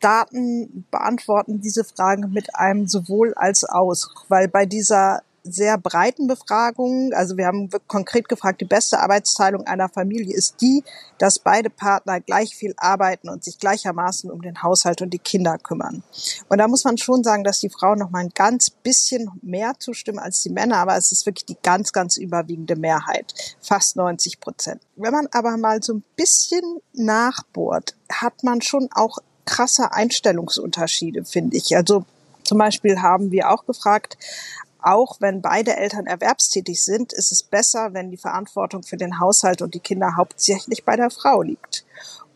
Daten 0.00 0.86
beantworten 0.90 1.60
diese 1.60 1.84
Frage 1.84 2.28
mit 2.28 2.54
einem 2.54 2.86
sowohl 2.88 3.34
als 3.34 3.64
aus, 3.64 4.08
weil 4.28 4.48
bei 4.48 4.66
dieser 4.66 5.22
sehr 5.52 5.78
breiten 5.78 6.26
Befragungen. 6.26 7.12
Also 7.14 7.36
wir 7.36 7.46
haben 7.46 7.70
konkret 7.86 8.28
gefragt, 8.28 8.60
die 8.60 8.66
beste 8.66 9.00
Arbeitsteilung 9.00 9.66
einer 9.66 9.88
Familie 9.88 10.34
ist 10.34 10.60
die, 10.60 10.84
dass 11.18 11.38
beide 11.38 11.70
Partner 11.70 12.20
gleich 12.20 12.56
viel 12.56 12.74
arbeiten 12.76 13.28
und 13.28 13.44
sich 13.44 13.58
gleichermaßen 13.58 14.30
um 14.30 14.42
den 14.42 14.62
Haushalt 14.62 15.02
und 15.02 15.10
die 15.10 15.18
Kinder 15.18 15.58
kümmern. 15.58 16.02
Und 16.48 16.58
da 16.58 16.68
muss 16.68 16.84
man 16.84 16.98
schon 16.98 17.24
sagen, 17.24 17.44
dass 17.44 17.60
die 17.60 17.70
Frauen 17.70 17.98
noch 17.98 18.10
mal 18.10 18.20
ein 18.20 18.32
ganz 18.34 18.70
bisschen 18.70 19.30
mehr 19.42 19.74
zustimmen 19.78 20.18
als 20.18 20.42
die 20.42 20.50
Männer, 20.50 20.78
aber 20.78 20.96
es 20.96 21.12
ist 21.12 21.26
wirklich 21.26 21.46
die 21.46 21.58
ganz, 21.62 21.92
ganz 21.92 22.16
überwiegende 22.16 22.76
Mehrheit, 22.76 23.34
fast 23.60 23.96
90 23.96 24.40
Prozent. 24.40 24.82
Wenn 24.96 25.12
man 25.12 25.28
aber 25.32 25.56
mal 25.56 25.82
so 25.82 25.94
ein 25.94 26.04
bisschen 26.16 26.80
nachbohrt, 26.92 27.94
hat 28.10 28.42
man 28.42 28.62
schon 28.62 28.88
auch 28.92 29.18
krasse 29.44 29.92
Einstellungsunterschiede, 29.92 31.24
finde 31.24 31.56
ich. 31.56 31.76
Also 31.76 32.04
zum 32.46 32.58
Beispiel 32.58 33.02
haben 33.02 33.30
wir 33.30 33.50
auch 33.50 33.66
gefragt, 33.66 34.16
auch 34.86 35.16
wenn 35.20 35.42
beide 35.42 35.76
Eltern 35.76 36.06
erwerbstätig 36.06 36.82
sind, 36.82 37.12
ist 37.12 37.32
es 37.32 37.42
besser, 37.42 37.92
wenn 37.92 38.10
die 38.10 38.16
Verantwortung 38.16 38.84
für 38.84 38.96
den 38.96 39.18
Haushalt 39.18 39.60
und 39.60 39.74
die 39.74 39.80
Kinder 39.80 40.16
hauptsächlich 40.16 40.84
bei 40.84 40.94
der 40.94 41.10
Frau 41.10 41.42
liegt. 41.42 41.84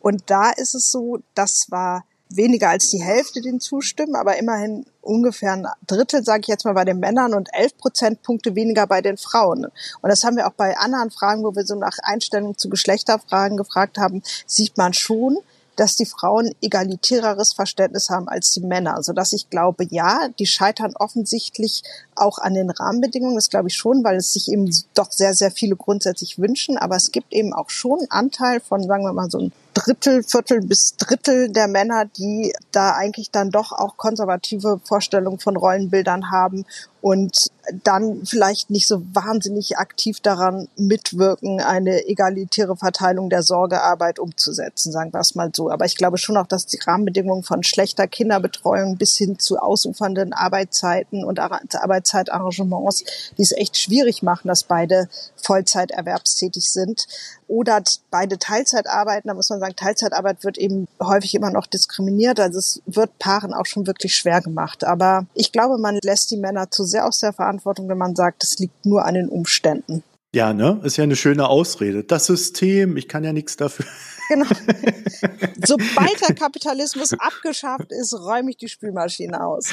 Und 0.00 0.24
da 0.26 0.50
ist 0.50 0.74
es 0.74 0.90
so, 0.90 1.20
das 1.34 1.66
war 1.70 2.04
weniger 2.28 2.70
als 2.70 2.90
die 2.90 3.02
Hälfte 3.02 3.40
den 3.40 3.60
zustimmen, 3.60 4.16
aber 4.16 4.36
immerhin 4.36 4.84
ungefähr 5.00 5.52
ein 5.52 5.66
Drittel, 5.86 6.24
sage 6.24 6.40
ich 6.40 6.46
jetzt 6.48 6.64
mal, 6.64 6.74
bei 6.74 6.84
den 6.84 6.98
Männern 6.98 7.34
und 7.34 7.50
elf 7.52 7.76
Prozentpunkte 7.76 8.56
weniger 8.56 8.86
bei 8.88 9.00
den 9.00 9.16
Frauen. 9.16 9.66
Und 9.66 10.08
das 10.08 10.24
haben 10.24 10.36
wir 10.36 10.48
auch 10.48 10.52
bei 10.52 10.76
anderen 10.76 11.10
Fragen, 11.10 11.44
wo 11.44 11.54
wir 11.54 11.64
so 11.64 11.76
nach 11.76 11.98
Einstellung 12.02 12.58
zu 12.58 12.68
Geschlechterfragen 12.68 13.56
gefragt 13.56 13.96
haben, 13.96 14.22
sieht 14.46 14.76
man 14.76 14.92
schon, 14.92 15.38
dass 15.76 15.96
die 15.96 16.06
Frauen 16.06 16.54
egalitäreres 16.60 17.52
Verständnis 17.52 18.10
haben 18.10 18.28
als 18.28 18.50
die 18.50 18.60
Männer, 18.60 19.02
so 19.02 19.12
dass 19.12 19.32
ich 19.32 19.50
glaube, 19.50 19.86
ja, 19.90 20.28
die 20.38 20.46
scheitern 20.46 20.94
offensichtlich 20.96 21.82
auch 22.14 22.38
an 22.38 22.54
den 22.54 22.70
Rahmenbedingungen. 22.70 23.36
Das 23.36 23.50
glaube 23.50 23.68
ich 23.68 23.76
schon, 23.76 24.04
weil 24.04 24.16
es 24.16 24.32
sich 24.32 24.50
eben 24.50 24.70
doch 24.94 25.10
sehr, 25.10 25.34
sehr 25.34 25.50
viele 25.50 25.76
grundsätzlich 25.76 26.38
wünschen. 26.38 26.76
Aber 26.76 26.96
es 26.96 27.12
gibt 27.12 27.32
eben 27.32 27.52
auch 27.52 27.70
schon 27.70 28.00
einen 28.00 28.10
Anteil 28.10 28.60
von, 28.60 28.82
sagen 28.82 29.04
wir 29.04 29.12
mal, 29.12 29.30
so 29.30 29.38
ein 29.38 29.52
Drittel, 29.74 30.22
Viertel 30.22 30.60
bis 30.60 30.96
Drittel 30.96 31.50
der 31.50 31.68
Männer, 31.68 32.04
die 32.04 32.52
da 32.72 32.92
eigentlich 32.92 33.30
dann 33.30 33.50
doch 33.50 33.72
auch 33.72 33.96
konservative 33.96 34.80
Vorstellungen 34.84 35.38
von 35.38 35.56
Rollenbildern 35.56 36.30
haben 36.30 36.64
und 37.02 37.50
dann 37.84 38.26
vielleicht 38.26 38.70
nicht 38.70 38.86
so 38.86 39.02
wahnsinnig 39.14 39.78
aktiv 39.78 40.20
daran 40.20 40.68
mitwirken, 40.76 41.60
eine 41.60 42.06
egalitäre 42.06 42.76
Verteilung 42.76 43.30
der 43.30 43.42
Sorgearbeit 43.42 44.18
umzusetzen, 44.18 44.92
sagen 44.92 45.12
wir 45.12 45.20
es 45.20 45.34
mal 45.34 45.50
so. 45.54 45.70
Aber 45.70 45.84
ich 45.86 45.96
glaube 45.96 46.18
schon 46.18 46.36
auch, 46.36 46.46
dass 46.46 46.66
die 46.66 46.80
Rahmenbedingungen 46.84 47.42
von 47.42 47.62
schlechter 47.62 48.06
Kinderbetreuung 48.06 48.96
bis 48.96 49.16
hin 49.16 49.38
zu 49.38 49.58
ausufernden 49.58 50.32
Arbeitszeiten 50.32 51.24
und 51.24 51.38
Arbeitszeitarrangements, 51.38 53.04
die 53.38 53.42
es 53.42 53.52
echt 53.52 53.78
schwierig 53.78 54.22
machen, 54.22 54.48
dass 54.48 54.64
beide 54.64 55.08
Vollzeit 55.36 55.90
erwerbstätig 55.90 56.70
sind 56.70 57.06
oder 57.48 57.82
beide 58.10 58.38
Teilzeit 58.38 58.88
arbeiten. 58.88 59.28
Da 59.28 59.34
muss 59.34 59.50
man 59.50 59.59
sagen, 59.60 59.76
Teilzeitarbeit 59.76 60.44
wird 60.44 60.58
eben 60.58 60.88
häufig 61.00 61.34
immer 61.34 61.50
noch 61.50 61.66
diskriminiert. 61.66 62.40
Also 62.40 62.58
es 62.58 62.82
wird 62.86 63.18
Paaren 63.18 63.54
auch 63.54 63.66
schon 63.66 63.86
wirklich 63.86 64.14
schwer 64.14 64.40
gemacht. 64.40 64.84
Aber 64.84 65.26
ich 65.34 65.52
glaube, 65.52 65.78
man 65.78 65.98
lässt 66.02 66.30
die 66.30 66.36
Männer 66.36 66.70
zu 66.70 66.84
sehr 66.84 67.06
aus 67.06 67.18
der 67.18 67.32
Verantwortung, 67.32 67.88
wenn 67.88 67.98
man 67.98 68.16
sagt, 68.16 68.42
es 68.44 68.58
liegt 68.58 68.86
nur 68.86 69.04
an 69.04 69.14
den 69.14 69.28
Umständen. 69.28 70.02
Ja, 70.32 70.52
ne? 70.52 70.80
Ist 70.84 70.96
ja 70.96 71.04
eine 71.04 71.16
schöne 71.16 71.48
Ausrede. 71.48 72.04
Das 72.04 72.26
System, 72.26 72.96
ich 72.96 73.08
kann 73.08 73.24
ja 73.24 73.32
nichts 73.32 73.56
dafür. 73.56 73.86
Genau. 74.28 74.46
Sobald 75.66 76.28
der 76.28 76.36
Kapitalismus 76.36 77.14
abgeschafft 77.14 77.90
ist, 77.90 78.14
räume 78.14 78.50
ich 78.50 78.56
die 78.56 78.68
Spülmaschine 78.68 79.44
aus. 79.44 79.72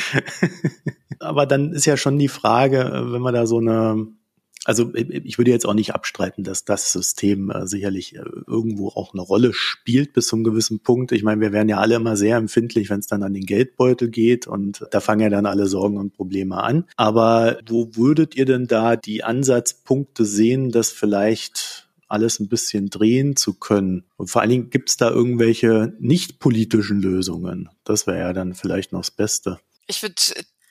Aber 1.20 1.46
dann 1.46 1.74
ist 1.74 1.86
ja 1.86 1.96
schon 1.96 2.18
die 2.18 2.28
Frage, 2.28 2.90
wenn 3.12 3.22
man 3.22 3.36
da 3.36 3.46
so 3.46 3.60
eine 3.60 4.08
also 4.68 4.94
ich 4.94 5.38
würde 5.38 5.52
jetzt 5.52 5.66
auch 5.66 5.74
nicht 5.74 5.96
abstreiten, 5.96 6.44
dass 6.44 6.66
das 6.66 6.92
System 6.92 7.50
äh, 7.50 7.66
sicherlich 7.68 8.18
äh, 8.18 8.24
irgendwo 8.48 8.90
auch 8.90 9.14
eine 9.14 9.22
Rolle 9.22 9.54
spielt 9.54 10.12
bis 10.12 10.28
zu 10.28 10.36
einem 10.36 10.44
gewissen 10.44 10.82
Punkt. 10.82 11.14
Ich 11.14 11.24
meine, 11.24 11.40
wir 11.40 11.54
werden 11.54 11.70
ja 11.70 11.78
alle 11.78 11.96
immer 11.96 12.18
sehr 12.18 12.36
empfindlich, 12.36 12.90
wenn 12.90 13.00
es 13.00 13.08
dann 13.08 13.24
an 13.24 13.34
den 13.34 13.46
Geldbeutel 13.46 14.10
geht 14.10 14.46
und 14.46 14.86
da 14.92 15.00
fangen 15.00 15.22
ja 15.22 15.30
dann 15.30 15.46
alle 15.46 15.68
Sorgen 15.68 15.96
und 15.96 16.14
Probleme 16.14 16.62
an. 16.62 16.84
Aber 16.98 17.60
wo 17.66 17.96
würdet 17.96 18.36
ihr 18.36 18.44
denn 18.44 18.68
da 18.68 18.98
die 18.98 19.24
Ansatzpunkte 19.24 20.26
sehen, 20.26 20.70
dass 20.70 20.92
vielleicht 20.92 21.88
alles 22.10 22.42
ein 22.42 22.50
bisschen 22.50 22.90
drehen 22.90 23.38
zu 23.38 23.54
können? 23.54 24.04
Und 24.18 24.30
vor 24.30 24.42
allen 24.42 24.52
Dingen 24.52 24.70
gibt 24.70 24.90
es 24.90 24.98
da 24.98 25.10
irgendwelche 25.10 25.94
nicht 26.00 26.40
politischen 26.40 27.02
Lösungen? 27.02 27.70
Das 27.86 28.06
wäre 28.06 28.20
ja 28.20 28.34
dann 28.34 28.54
vielleicht 28.54 28.92
noch 28.92 29.00
das 29.00 29.12
Beste. 29.12 29.60
Ich 29.88 30.02
würde 30.02 30.16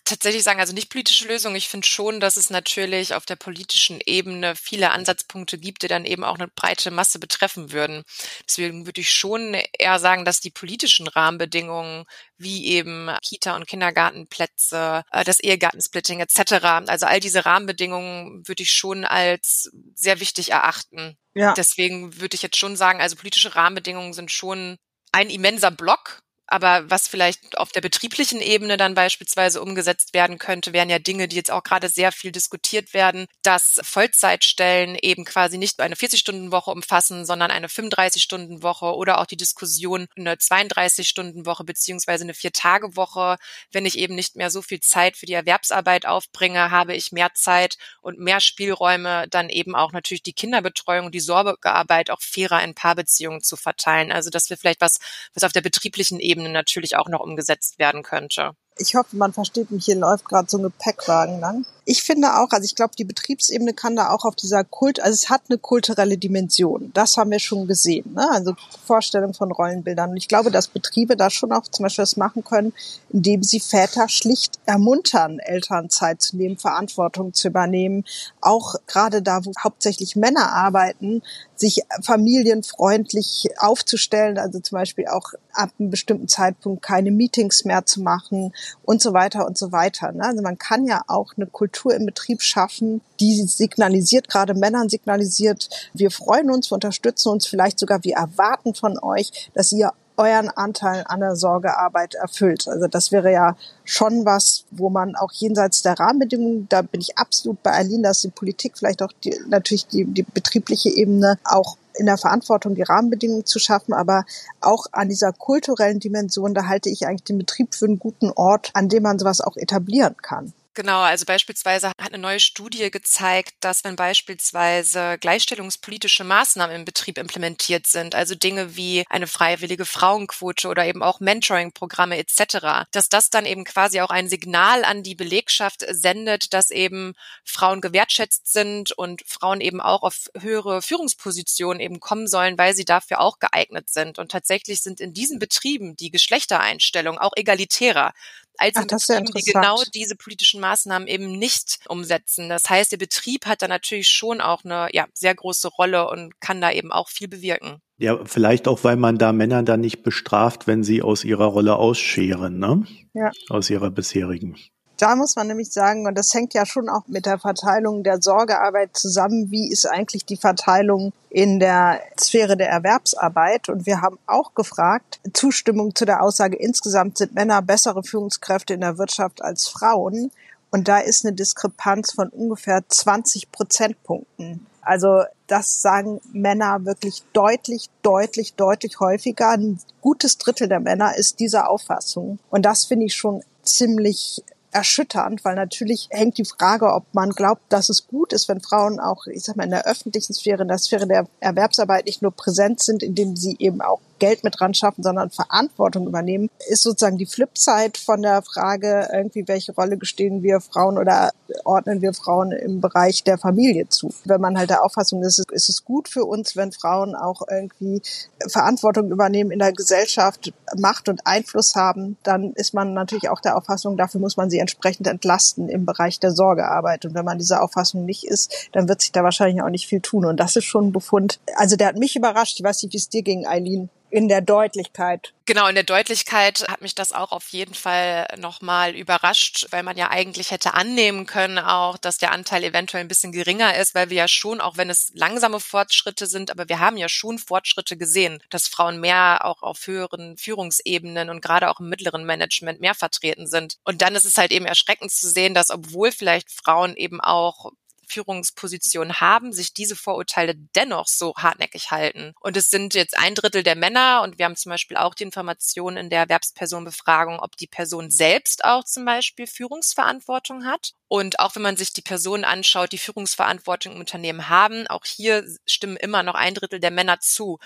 tatsächlich 0.07 0.43
sagen, 0.43 0.61
also 0.61 0.73
nicht 0.73 0.91
politische 0.91 1.29
Lösung. 1.29 1.55
Ich 1.55 1.69
finde 1.69 1.87
schon, 1.87 2.21
dass 2.21 2.37
es 2.37 2.49
natürlich 2.49 3.15
auf 3.15 3.27
der 3.27 3.37
politischen 3.37 4.01
Ebene 4.05 4.57
viele 4.57 4.91
Ansatzpunkte 4.91 5.59
gibt, 5.59 5.83
die 5.83 5.89
dann 5.89 6.05
eben 6.05 6.25
auch 6.25 6.37
eine 6.37 6.49
breite 6.49 6.91
Masse 6.91 7.19
betreffen 7.19 7.73
würden. 7.73 8.03
Deswegen 8.49 8.87
würde 8.87 9.01
ich 9.01 9.11
schon 9.11 9.55
eher 9.79 9.99
sagen, 9.99 10.25
dass 10.25 10.41
die 10.41 10.51
politischen 10.51 11.09
Rahmenbedingungen 11.09 12.05
wie 12.39 12.67
eben 12.67 13.11
Kita- 13.23 13.57
und 13.57 13.67
Kindergartenplätze, 13.67 15.03
äh, 15.11 15.25
das 15.25 15.41
Ehegattensplitting 15.41 16.21
etc., 16.21 16.65
also 16.87 17.07
all 17.07 17.21
diese 17.21 17.45
Rahmenbedingungen 17.45 18.47
würde 18.47 18.63
ich 18.63 18.73
schon 18.73 19.05
als 19.05 19.71
sehr 19.95 20.21
wichtig 20.21 20.53
erachten. 20.53 21.17
Ja. 21.35 21.53
Deswegen 21.55 22.21
würde 22.21 22.35
ich 22.35 22.43
jetzt 22.43 22.57
schon 22.57 22.77
sagen, 22.77 23.01
also 23.01 23.17
politische 23.17 23.55
Rahmenbedingungen 23.57 24.13
sind 24.13 24.31
schon 24.31 24.79
ein 25.13 25.31
immenser 25.31 25.71
Block 25.71 26.23
Aber 26.47 26.89
was 26.89 27.09
vielleicht 27.09 27.59
auf 27.59 27.73
der 27.73 27.81
betrieblichen 27.81 28.41
Ebene 28.41 28.77
dann 28.77 28.95
beispielsweise 28.95 29.61
umgesetzt 29.61 30.15
werden 30.15 30.39
könnte, 30.39 30.73
wären 30.73 30.89
ja 30.89 31.01
Dinge, 31.01 31.27
die 31.27 31.37
jetzt 31.37 31.51
auch 31.51 31.65
gerade 31.65 31.89
sehr 31.89 32.13
viel 32.13 32.31
diskutiert 32.31 32.95
werden, 32.95 33.27
dass 33.43 33.81
Vollzeitstellen 33.83 34.97
eben 35.01 35.25
quasi 35.25 35.59
nicht 35.59 35.81
eine 35.81 35.97
40-Stunden-Woche 35.97 36.71
umfassen, 36.71 37.27
sondern 37.27 37.51
eine 37.51 37.67
35-Stunden-Woche 37.67 38.95
oder 38.95 39.21
auch 39.21 39.27
die 39.27 39.37
Diskussion 39.37 40.07
eine 40.17 40.35
32-Stunden-Woche 40.35 41.65
beziehungsweise 41.65 42.25
eine 42.25 42.35
Vier-Tage-Woche. 42.35 43.39
Wenn 43.73 43.87
ich 43.87 43.99
eben 43.99 44.15
nicht 44.15 44.37
mehr 44.37 44.51
so 44.51 44.63
viel 44.63 44.81
Zeit 44.81 45.17
für 45.17 45.27
die 45.27 45.33
Erwerbsarbeit 45.33 46.07
aufbringe, 46.07 46.71
habe 46.71 46.95
ich 46.95 47.11
mehr 47.11 47.35
Zeit 47.35 47.77
und 48.01 48.21
mehr 48.21 48.41
Spielräume, 48.41 49.27
dann 49.31 49.49
eben 49.49 49.75
auch 49.75 49.93
natürlich 49.93 50.23
die 50.23 50.33
Kinderbetreuung 50.33 51.11
die 51.11 51.21
Sorgearbeit 51.21 52.11
auch 52.11 52.21
fairer 52.21 52.63
in 52.63 52.75
Paarbeziehungen 52.75 53.43
zu 53.43 53.57
verteilen. 53.57 54.13
Also 54.13 54.31
das 54.31 54.49
wäre 54.49 54.59
vielleicht 54.59 54.81
was, 54.81 55.01
was 55.35 55.43
auf 55.43 55.53
der 55.53 55.61
betrieblichen 55.61 56.21
Ebene 56.21 56.36
natürlich 56.37 56.97
auch 56.97 57.09
noch 57.09 57.21
umgesetzt 57.21 57.79
werden 57.79 58.03
könnte. 58.03 58.53
Ich 58.79 58.95
hoffe, 58.95 59.17
man 59.17 59.33
versteht 59.33 59.71
mich. 59.71 59.85
Hier 59.85 59.97
läuft 59.97 60.27
gerade 60.27 60.49
so 60.49 60.59
ein 60.59 60.63
Gepäckwagen 60.65 61.41
lang. 61.41 61.65
Ich 61.89 62.03
finde 62.03 62.41
auch, 62.41 62.51
also 62.51 62.65
ich 62.65 62.75
glaube, 62.75 62.95
die 62.99 63.05
Betriebsebene 63.05 63.73
kann 63.73 63.95
da 63.95 64.11
auch 64.11 64.25
auf 64.25 64.35
dieser 64.35 64.65
Kult, 64.65 64.99
also 64.99 65.15
es 65.15 65.31
hat 65.31 65.43
eine 65.49 65.57
kulturelle 65.57 66.19
Dimension. 66.19 66.91
Das 66.95 67.17
haben 67.17 67.31
wir 67.31 67.39
schon 67.39 67.69
gesehen. 67.69 68.13
Ne? 68.13 68.29
Also 68.29 68.57
Vorstellung 68.85 69.35
von 69.35 69.53
Rollenbildern. 69.53 70.11
Und 70.11 70.17
ich 70.17 70.27
glaube, 70.27 70.51
dass 70.51 70.67
Betriebe 70.67 71.17
da 71.17 71.31
schon 71.31 71.53
auch 71.53 71.63
zum 71.69 71.85
Beispiel 71.85 72.03
das 72.03 72.17
machen 72.17 72.43
können, 72.43 72.73
indem 73.11 73.45
sie 73.45 73.61
Väter 73.61 74.09
schlicht 74.09 74.59
ermuntern, 74.67 75.39
Elternzeit 75.39 76.21
zu 76.21 76.37
nehmen, 76.37 76.59
Verantwortung 76.59 77.35
zu 77.35 77.47
übernehmen. 77.47 78.05
Auch 78.41 78.75
gerade 78.89 79.23
da, 79.23 79.45
wo 79.45 79.53
hauptsächlich 79.63 80.17
Männer 80.17 80.51
arbeiten, 80.51 81.23
sich 81.55 81.83
familienfreundlich 82.03 83.49
aufzustellen, 83.59 84.39
also 84.39 84.59
zum 84.59 84.77
Beispiel 84.77 85.07
auch 85.07 85.35
ab 85.53 85.71
einem 85.79 85.91
bestimmten 85.91 86.27
Zeitpunkt 86.27 86.83
keine 86.83 87.13
Meetings 87.13 87.65
mehr 87.65 87.87
zu 87.87 88.03
machen 88.03 88.53
und 88.85 89.01
so 89.01 89.13
weiter 89.13 89.47
und 89.47 89.57
so 89.57 89.71
weiter. 89.71 90.11
Ne? 90.11 90.25
Also 90.25 90.43
man 90.43 90.59
kann 90.59 90.85
ja 90.85 91.03
auch 91.07 91.33
eine 91.37 91.47
Kultur 91.47 91.76
im 91.85 92.07
Betrieb 92.07 92.43
schaffen, 92.43 93.01
die 93.21 93.43
signalisiert, 93.43 94.29
gerade 94.29 94.55
Männern 94.55 94.89
signalisiert, 94.89 95.69
wir 95.95 96.11
freuen 96.11 96.51
uns, 96.51 96.71
wir 96.71 96.75
unterstützen 96.75 97.31
uns, 97.31 97.47
vielleicht 97.47 97.79
sogar 97.79 98.05
wir 98.05 98.17
erwarten 98.17 98.75
von 98.75 98.99
euch, 98.99 99.51
dass 99.55 99.73
ihr 99.73 99.93
euren 100.17 100.49
Anteil 100.49 101.05
an 101.07 101.21
der 101.21 101.37
Sorgearbeit 101.37 102.15
erfüllt. 102.15 102.69
Also 102.69 102.87
das 102.87 103.13
wäre 103.13 103.33
ja 103.33 103.57
schon 103.85 104.25
was, 104.25 104.65
wo 104.71 104.91
man 104.91 105.15
auch 105.15 105.33
jenseits 105.33 105.83
der 105.83 105.99
Rahmenbedingungen, 105.99 106.67
da 106.69 106.83
bin 106.83 107.01
ich 107.01 107.19
absolut 107.19 107.63
bei 107.63 107.73
Aline, 107.73 108.03
dass 108.03 108.23
die 108.23 108.29
Politik 108.29 108.79
vielleicht 108.79 109.03
auch 109.03 109.13
die, 109.25 109.39
natürlich 109.49 109.87
die, 109.87 110.05
die 110.05 110.23
betriebliche 110.23 110.91
Ebene 110.91 111.39
auch 111.45 111.77
in 111.99 112.07
der 112.07 112.19
Verantwortung, 112.19 112.75
die 112.75 112.83
Rahmenbedingungen 112.83 113.47
zu 113.47 113.59
schaffen, 113.59 113.95
aber 113.95 114.25
auch 114.61 114.87
an 114.93 115.09
dieser 115.09 115.33
kulturellen 115.33 116.01
Dimension, 116.01 116.55
da 116.55 116.67
halte 116.67 116.91
ich 116.91 117.07
eigentlich 117.07 117.25
den 117.25 117.39
Betrieb 117.39 117.75
für 117.75 117.87
einen 117.87 117.99
guten 117.99 118.31
Ort, 118.31 118.71
an 118.75 118.89
dem 118.89 119.03
man 119.03 119.19
sowas 119.19 119.41
auch 119.41 119.57
etablieren 119.57 120.17
kann. 120.21 120.53
Genau, 120.77 121.01
also 121.01 121.25
beispielsweise 121.25 121.89
hat 121.89 121.99
eine 122.13 122.19
neue 122.19 122.39
Studie 122.39 122.91
gezeigt, 122.91 123.55
dass 123.61 123.83
wenn 123.83 123.97
beispielsweise 123.97 125.17
gleichstellungspolitische 125.19 126.23
Maßnahmen 126.23 126.77
im 126.77 126.85
Betrieb 126.85 127.17
implementiert 127.17 127.87
sind, 127.87 128.15
also 128.15 128.35
Dinge 128.35 128.77
wie 128.77 129.05
eine 129.09 129.27
freiwillige 129.27 129.87
Frauenquote 129.87 130.69
oder 130.69 130.85
eben 130.85 131.03
auch 131.03 131.19
Mentoring-Programme 131.19 132.19
etc., 132.19 132.85
dass 132.93 133.09
das 133.09 133.31
dann 133.31 133.47
eben 133.47 133.65
quasi 133.65 134.03
auch 134.03 134.11
ein 134.11 134.29
Signal 134.29 134.85
an 134.85 135.03
die 135.03 135.15
Belegschaft 135.15 135.83
sendet, 135.89 136.53
dass 136.53 136.71
eben 136.71 137.15
Frauen 137.43 137.81
gewertschätzt 137.81 138.53
sind 138.53 138.93
und 138.93 139.23
Frauen 139.27 139.63
eben 139.63 139.81
auch 139.81 140.03
auf 140.03 140.27
höhere 140.39 140.83
Führungspositionen 140.83 141.81
eben 141.81 142.01
kommen 142.01 142.27
sollen, 142.27 142.59
weil 142.59 142.75
sie 142.75 142.85
dafür 142.85 143.21
auch 143.21 143.39
geeignet 143.39 143.89
sind. 143.89 144.19
Und 144.19 144.31
tatsächlich 144.31 144.83
sind 144.83 145.01
in 145.01 145.15
diesen 145.15 145.39
Betrieben 145.39 145.97
die 145.97 146.11
Geschlechtereinstellungen 146.11 147.19
auch 147.19 147.33
egalitärer 147.35 148.13
als 148.59 148.77
Ach, 148.77 148.87
Betrieben, 148.87 149.27
die 149.35 149.53
genau 149.53 149.83
diese 149.95 150.17
politischen 150.17 150.61
Maßnahmen 150.61 151.09
eben 151.09 151.39
nicht 151.39 151.79
umsetzen. 151.89 152.49
Das 152.49 152.65
heißt, 152.69 152.93
der 152.93 152.99
Betrieb 152.99 153.47
hat 153.47 153.63
da 153.63 153.69
natürlich 153.69 154.09
schon 154.09 154.41
auch 154.41 154.65
eine 154.65 154.89
ja, 154.93 155.07
sehr 155.15 155.35
große 155.35 155.69
Rolle 155.69 156.09
und 156.09 156.41
kann 156.41 156.61
da 156.61 156.71
eben 156.71 156.93
auch 156.93 157.09
viel 157.09 157.29
bewirken. 157.29 157.81
Ja, 157.99 158.25
vielleicht 158.25 158.69
auch, 158.69 158.85
weil 158.85 158.97
man 158.97 159.17
da 159.17 159.33
Männer 159.33 159.63
dann 159.63 159.81
nicht 159.81 160.03
bestraft, 160.03 160.67
wenn 160.67 160.85
sie 160.85 161.03
aus 161.03 161.25
ihrer 161.25 161.47
Rolle 161.47 161.77
ausscheren, 161.77 162.59
ne? 162.59 162.85
Ja. 163.15 163.31
Aus 163.49 163.71
ihrer 163.71 163.91
bisherigen. 163.91 164.57
Da 164.99 165.15
muss 165.15 165.37
man 165.37 165.47
nämlich 165.47 165.73
sagen, 165.73 166.07
und 166.07 166.17
das 166.17 166.33
hängt 166.33 166.55
ja 166.55 166.65
schon 166.65 166.89
auch 166.89 167.07
mit 167.07 167.27
der 167.27 167.39
Verteilung 167.39 168.03
der 168.03 168.23
Sorgearbeit 168.23 168.97
zusammen, 168.97 169.51
wie 169.51 169.71
ist 169.71 169.87
eigentlich 169.87 170.25
die 170.25 170.39
Verteilung 170.39 171.13
in 171.29 171.61
der 171.61 172.01
Sphäre 172.19 172.57
der 172.57 172.71
Erwerbsarbeit? 172.71 173.69
Und 173.69 173.85
wir 173.85 174.01
haben 174.01 174.19
auch 174.27 174.55
gefragt, 174.55 175.21
Zustimmung 175.35 175.95
zu 175.95 176.07
der 176.07 176.23
Aussage, 176.23 176.57
insgesamt 176.57 177.19
sind 177.19 177.35
Männer 177.35 177.61
bessere 177.61 178.03
Führungskräfte 178.03 178.73
in 178.73 178.81
der 178.81 178.97
Wirtschaft 178.97 179.43
als 179.43 179.69
Frauen. 179.69 180.31
Und 180.71 180.89
da 180.89 180.99
ist 180.99 181.27
eine 181.27 181.35
Diskrepanz 181.35 182.13
von 182.13 182.29
ungefähr 182.31 182.83
20 182.89 183.53
Prozentpunkten. 183.53 184.67
Also 184.81 185.25
das 185.47 185.83
sagen 185.83 186.21
Männer 186.33 186.85
wirklich 186.87 187.23
deutlich, 187.33 187.91
deutlich, 188.03 188.55
deutlich 188.55 188.99
häufiger. 189.01 189.51
Ein 189.51 189.79
gutes 190.01 190.39
Drittel 190.39 190.69
der 190.69 190.81
Männer 190.81 191.17
ist 191.17 191.41
dieser 191.41 191.69
Auffassung. 191.69 192.39
Und 192.51 192.63
das 192.65 192.85
finde 192.87 193.07
ich 193.07 193.15
schon 193.15 193.43
ziemlich 193.63 194.43
erschütternd, 194.77 195.43
weil 195.43 195.55
natürlich 195.55 196.09
hängt 196.11 196.37
die 196.37 196.45
Frage, 196.45 196.93
ob 196.93 197.05
man 197.15 197.31
glaubt, 197.31 197.63
dass 197.71 197.89
es 197.89 198.07
gut 198.07 198.35
ist, 198.35 198.47
wenn 198.49 198.61
Frauen 198.61 199.01
auch, 199.01 199.27
ich 199.27 199.43
sag 199.43 199.57
mal, 199.57 199.65
in 199.65 199.71
der 199.71 199.87
öffentlichen 199.87 200.35
Sphäre, 200.35 200.63
in 200.63 200.69
der 200.69 200.77
Sphäre 200.77 201.07
der 201.07 201.27
Erwerbsarbeit 201.41 202.05
nicht 202.05 202.21
nur 202.21 202.31
präsent 202.31 202.83
sind, 202.83 203.03
indem 203.03 203.37
sie 203.37 203.57
eben 203.59 203.81
auch 203.81 204.01
Geld 204.19 204.45
mit 204.45 204.59
dran 204.59 204.75
schaffen, 204.75 205.03
sondern 205.03 205.31
Verantwortung 205.31 206.07
übernehmen, 206.07 206.49
ist 206.69 206.83
sozusagen 206.83 207.19
die 207.19 207.27
Flipside 207.27 207.99
von 208.05 208.23
der 208.23 208.43
Frage, 208.43 209.09
irgendwie, 209.13 209.47
welche 209.47 209.73
Rolle 209.75 209.97
gestehen 209.97 210.43
wir 210.43 210.61
Frauen 210.61 210.99
oder 210.99 211.33
ordnen 211.65 212.03
wir 212.03 212.13
Frauen 212.13 212.53
im 212.53 212.81
Bereich 212.81 213.25
der 213.25 213.39
Familie 213.39 213.89
zu. 213.89 214.13
Wenn 214.25 214.41
man 214.41 214.59
halt 214.59 214.71
der 214.71 214.85
Auffassung 214.85 215.23
ist, 215.23 215.43
ist 215.51 215.69
es 215.69 215.85
gut 215.85 216.09
für 216.09 216.25
uns, 216.25 216.57
wenn 216.57 216.73
Frauen 216.73 217.15
auch 217.15 217.43
irgendwie 217.51 218.03
Verantwortung 218.49 219.11
übernehmen 219.11 219.51
in 219.51 219.59
der 219.59 219.73
Gesellschaft, 219.73 220.53
Macht 220.77 221.09
und 221.09 221.27
Einfluss 221.27 221.75
haben, 221.75 222.17
dann 222.23 222.53
ist 222.55 222.75
man 222.75 222.95
natürlich 222.95 223.29
auch 223.29 223.41
der 223.41 223.57
Auffassung, 223.57 223.97
dafür 223.97 224.21
muss 224.21 224.37
man 224.37 224.51
sie 224.51 224.59
entsprechend 224.59 225.07
entlasten 225.07 225.69
im 225.69 225.87
Bereich 225.87 226.21
der 226.21 226.33
Sorgearbeit. 226.33 227.05
Und 227.05 227.15
wenn 227.15 227.25
man 227.25 227.39
dieser 227.39 227.63
Auffassung 227.63 228.05
nicht 228.05 228.25
ist, 228.25 228.69
dann 228.73 228.89
wird 228.89 229.01
sich 229.01 229.13
da 229.13 229.23
wahrscheinlich 229.23 229.63
auch 229.63 229.71
nicht 229.71 229.87
viel 229.87 230.01
tun. 230.01 230.25
Und 230.25 230.39
das 230.39 230.57
ist 230.57 230.65
schon 230.65 230.89
ein 230.89 230.93
Befund. 230.93 231.41
Also 231.57 231.77
der 231.77 231.89
hat 231.89 231.99
mich 231.99 232.17
überrascht. 232.17 232.59
Ich 232.59 232.65
weiß 232.65 232.83
nicht, 232.83 232.93
wie 232.93 232.99
es 232.99 233.09
dir 233.09 233.23
ging, 233.23 233.47
Eileen 233.47 233.91
in 234.17 234.29
der 234.29 234.41
Deutlichkeit. 234.41 235.35
Genau, 235.45 235.69
in 235.69 235.75
der 235.75 235.85
Deutlichkeit 235.85 236.65
hat 236.69 236.81
mich 236.81 236.95
das 236.95 237.13
auch 237.13 237.33
auf 237.33 237.49
jeden 237.49 237.75
Fall 237.75 238.27
nochmal 238.39 238.97
überrascht, 238.97 239.67
weil 239.73 239.83
man 239.83 239.99
ja 239.99 240.09
eigentlich 240.09 240.53
hätte 240.53 240.73
annehmen 240.73 241.27
können 241.27 241.59
auch, 241.59 241.99
dass 241.99 242.17
der 242.17 242.33
Anteil 242.33 242.65
eventuell 242.65 243.05
ein 243.05 243.09
bisschen 243.09 243.31
geringer 243.31 243.77
ist, 243.77 243.95
weil 243.95 244.09
wir 244.09 244.17
ja 244.17 244.27
schon, 244.27 244.63
auch 244.63 244.79
wenn 244.79 244.89
es 244.89 245.13
langsame 245.15 245.61
Fortschritte 245.61 246.27
sind, 246.27 246.51
aber 246.51 246.67
wir 246.71 246.81
haben 246.81 246.97
ja 246.97 247.11
schon 247.11 247.39
Fortschritte 247.39 247.99
gesehen, 247.99 248.43
dass 248.49 248.69
Frauen 248.69 249.01
mehr 249.01 249.45
auch 249.45 249.63
auf 249.63 249.87
höheren 249.87 250.39
Führungsebenen 250.39 251.29
und 251.29 251.43
gerade 251.43 251.69
auch 251.69 251.81
im 251.81 251.91
mittleren 251.91 252.25
Management 252.25 252.81
mehr 252.81 252.95
vertreten 252.95 253.47
sind. 253.47 253.77
Und 253.85 254.01
dann 254.01 254.15
ist 254.15 254.25
es 254.25 254.39
halt 254.39 254.51
eben 254.51 254.65
erschreckend 254.65 255.13
zu 255.13 255.29
sehen, 255.29 255.53
dass 255.53 255.69
obwohl 255.69 256.11
vielleicht 256.11 256.51
Frauen 256.51 256.97
eben 256.97 257.21
auch 257.21 257.71
Führungsposition 258.07 259.21
haben, 259.21 259.53
sich 259.53 259.75
diese 259.75 259.97
Vorurteile 259.97 260.55
dennoch 260.75 261.07
so 261.09 261.35
hartnäckig 261.37 261.91
halten. 261.91 262.33
Und 262.41 262.57
es 262.57 262.71
sind 262.71 262.95
jetzt 262.95 263.19
ein 263.19 263.35
Drittel 263.35 263.63
der 263.63 263.77
Männer 263.77 264.23
und 264.23 264.39
wir 264.39 264.45
haben 264.45 264.57
zum 264.57 264.71
Beispiel 264.71 264.97
auch 264.97 265.15
die 265.15 265.25
Information 265.25 265.97
in 265.97 266.11
der 266.11 266.21
Erwerbspersonenbefragung, 266.21 267.39
ob 267.41 267.57
die 267.57 267.67
Person 267.67 268.11
selbst 268.11 268.65
auch 268.65 268.85
zum 268.85 269.05
Beispiel 269.05 269.47
Führungsverantwortung 269.47 270.65
hat. 270.65 270.95
Und 271.09 271.39
auch 271.39 271.55
wenn 271.55 271.63
man 271.63 271.77
sich 271.77 271.93
die 271.93 272.03
Personen 272.03 272.45
anschaut, 272.45 272.93
die 272.93 272.99
Führungsverantwortung 272.99 273.95
im 273.95 274.01
Unternehmen 274.01 274.49
haben, 274.49 274.87
auch 274.89 275.05
hier 275.05 275.45
stimmen 275.65 275.97
immer 275.97 276.23
noch 276.23 276.35
ein 276.35 276.55
Drittel 276.55 276.81
der 276.81 276.91
Männer 276.91 277.21
zu, 277.21 277.59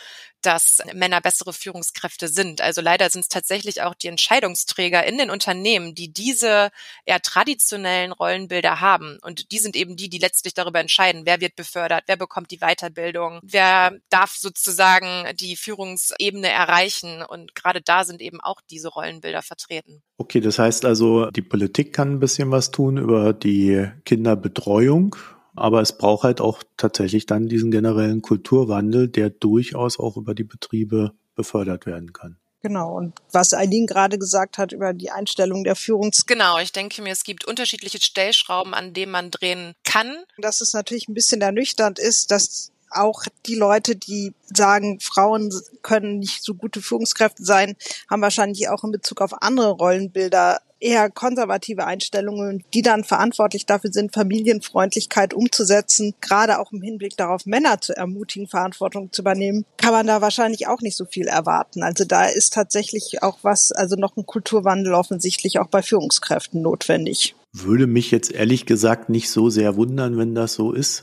dass 0.42 0.78
Männer 0.94 1.20
bessere 1.20 1.52
Führungskräfte 1.52 2.28
sind. 2.28 2.60
Also 2.60 2.80
leider 2.80 3.10
sind 3.10 3.22
es 3.22 3.28
tatsächlich 3.28 3.82
auch 3.82 3.94
die 3.94 4.08
Entscheidungsträger 4.08 5.04
in 5.04 5.18
den 5.18 5.30
Unternehmen, 5.30 5.94
die 5.94 6.12
diese 6.12 6.70
eher 7.04 7.20
traditionellen 7.20 8.12
Rollenbilder 8.12 8.80
haben. 8.80 9.18
Und 9.22 9.52
die 9.52 9.58
sind 9.58 9.76
eben 9.76 9.96
die, 9.96 10.08
die 10.08 10.18
letztlich 10.18 10.54
darüber 10.54 10.80
entscheiden, 10.80 11.22
wer 11.24 11.40
wird 11.40 11.56
befördert, 11.56 12.04
wer 12.06 12.16
bekommt 12.16 12.50
die 12.50 12.58
Weiterbildung, 12.58 13.40
wer 13.42 13.92
darf 14.08 14.34
sozusagen 14.36 15.34
die 15.36 15.56
Führungsebene 15.56 16.48
erreichen. 16.48 17.22
Und 17.22 17.54
gerade 17.54 17.80
da 17.80 18.04
sind 18.04 18.20
eben 18.22 18.40
auch 18.40 18.60
diese 18.70 18.88
Rollenbilder 18.88 19.42
vertreten. 19.42 20.02
Okay, 20.16 20.40
das 20.40 20.58
heißt 20.58 20.84
also, 20.84 21.30
die 21.30 21.42
Politik 21.42 21.94
kann 21.94 22.12
ein 22.12 22.20
bisschen 22.20 22.50
was 22.50 22.70
tun 22.70 22.98
über 22.98 23.29
die 23.32 23.88
Kinderbetreuung, 24.04 25.16
aber 25.54 25.80
es 25.80 25.96
braucht 25.96 26.24
halt 26.24 26.40
auch 26.40 26.62
tatsächlich 26.76 27.26
dann 27.26 27.48
diesen 27.48 27.70
generellen 27.70 28.22
Kulturwandel, 28.22 29.08
der 29.08 29.30
durchaus 29.30 29.98
auch 29.98 30.16
über 30.16 30.34
die 30.34 30.44
Betriebe 30.44 31.12
befördert 31.34 31.86
werden 31.86 32.12
kann. 32.12 32.36
Genau. 32.62 32.94
Und 32.94 33.14
was 33.32 33.54
Eileen 33.54 33.86
gerade 33.86 34.18
gesagt 34.18 34.58
hat 34.58 34.72
über 34.72 34.92
die 34.92 35.10
Einstellung 35.10 35.64
der 35.64 35.76
Führungs. 35.76 36.26
Genau. 36.26 36.58
Ich 36.58 36.72
denke 36.72 37.00
mir, 37.02 37.12
es 37.12 37.24
gibt 37.24 37.46
unterschiedliche 37.46 38.00
Stellschrauben, 38.00 38.74
an 38.74 38.92
denen 38.92 39.12
man 39.12 39.30
drehen 39.30 39.72
kann. 39.84 40.14
Dass 40.38 40.60
es 40.60 40.74
natürlich 40.74 41.08
ein 41.08 41.14
bisschen 41.14 41.40
ernüchternd 41.40 41.98
ist, 41.98 42.30
dass 42.30 42.70
auch 42.90 43.24
die 43.46 43.54
Leute, 43.54 43.96
die 43.96 44.32
sagen, 44.44 45.00
Frauen 45.00 45.50
können 45.82 46.18
nicht 46.18 46.42
so 46.42 46.54
gute 46.54 46.82
Führungskräfte 46.82 47.44
sein, 47.44 47.76
haben 48.08 48.22
wahrscheinlich 48.22 48.68
auch 48.68 48.84
in 48.84 48.92
Bezug 48.92 49.20
auf 49.20 49.42
andere 49.42 49.70
Rollenbilder 49.70 50.60
eher 50.80 51.10
konservative 51.10 51.86
Einstellungen, 51.86 52.64
die 52.74 52.82
dann 52.82 53.04
verantwortlich 53.04 53.66
dafür 53.66 53.92
sind, 53.92 54.14
Familienfreundlichkeit 54.14 55.34
umzusetzen, 55.34 56.14
gerade 56.20 56.58
auch 56.58 56.72
im 56.72 56.82
Hinblick 56.82 57.16
darauf, 57.16 57.46
Männer 57.46 57.80
zu 57.80 57.96
ermutigen, 57.96 58.48
Verantwortung 58.48 59.12
zu 59.12 59.22
übernehmen, 59.22 59.66
kann 59.76 59.92
man 59.92 60.06
da 60.06 60.20
wahrscheinlich 60.20 60.66
auch 60.66 60.80
nicht 60.80 60.96
so 60.96 61.04
viel 61.04 61.26
erwarten. 61.26 61.82
Also 61.82 62.04
da 62.04 62.24
ist 62.24 62.54
tatsächlich 62.54 63.22
auch 63.22 63.38
was, 63.42 63.72
also 63.72 63.96
noch 63.96 64.16
ein 64.16 64.26
Kulturwandel 64.26 64.94
offensichtlich 64.94 65.58
auch 65.58 65.68
bei 65.68 65.82
Führungskräften 65.82 66.62
notwendig. 66.62 67.34
Würde 67.52 67.86
mich 67.86 68.10
jetzt 68.10 68.32
ehrlich 68.32 68.64
gesagt 68.64 69.10
nicht 69.10 69.28
so 69.28 69.50
sehr 69.50 69.76
wundern, 69.76 70.16
wenn 70.16 70.34
das 70.34 70.54
so 70.54 70.72
ist. 70.72 71.02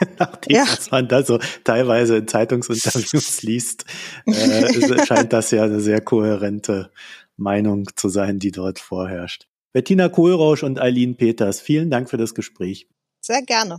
Nachdem, 0.18 0.56
ja. 0.56 0.62
was 0.62 0.90
man 0.90 1.08
da 1.08 1.22
so 1.22 1.38
teilweise 1.64 2.18
in 2.18 2.28
Zeitungsinterviews 2.28 3.42
liest, 3.42 3.84
äh, 4.26 5.06
scheint 5.06 5.32
das 5.32 5.50
ja 5.50 5.64
eine 5.64 5.80
sehr 5.80 6.00
kohärente 6.00 6.90
Meinung 7.36 7.88
zu 7.94 8.08
sein, 8.08 8.38
die 8.38 8.50
dort 8.50 8.78
vorherrscht. 8.78 9.46
Bettina 9.72 10.08
Kohlrausch 10.08 10.62
und 10.62 10.80
Eileen 10.80 11.16
Peters, 11.16 11.60
vielen 11.60 11.90
Dank 11.90 12.10
für 12.10 12.16
das 12.16 12.34
Gespräch. 12.34 12.88
Sehr 13.20 13.42
gerne. 13.42 13.78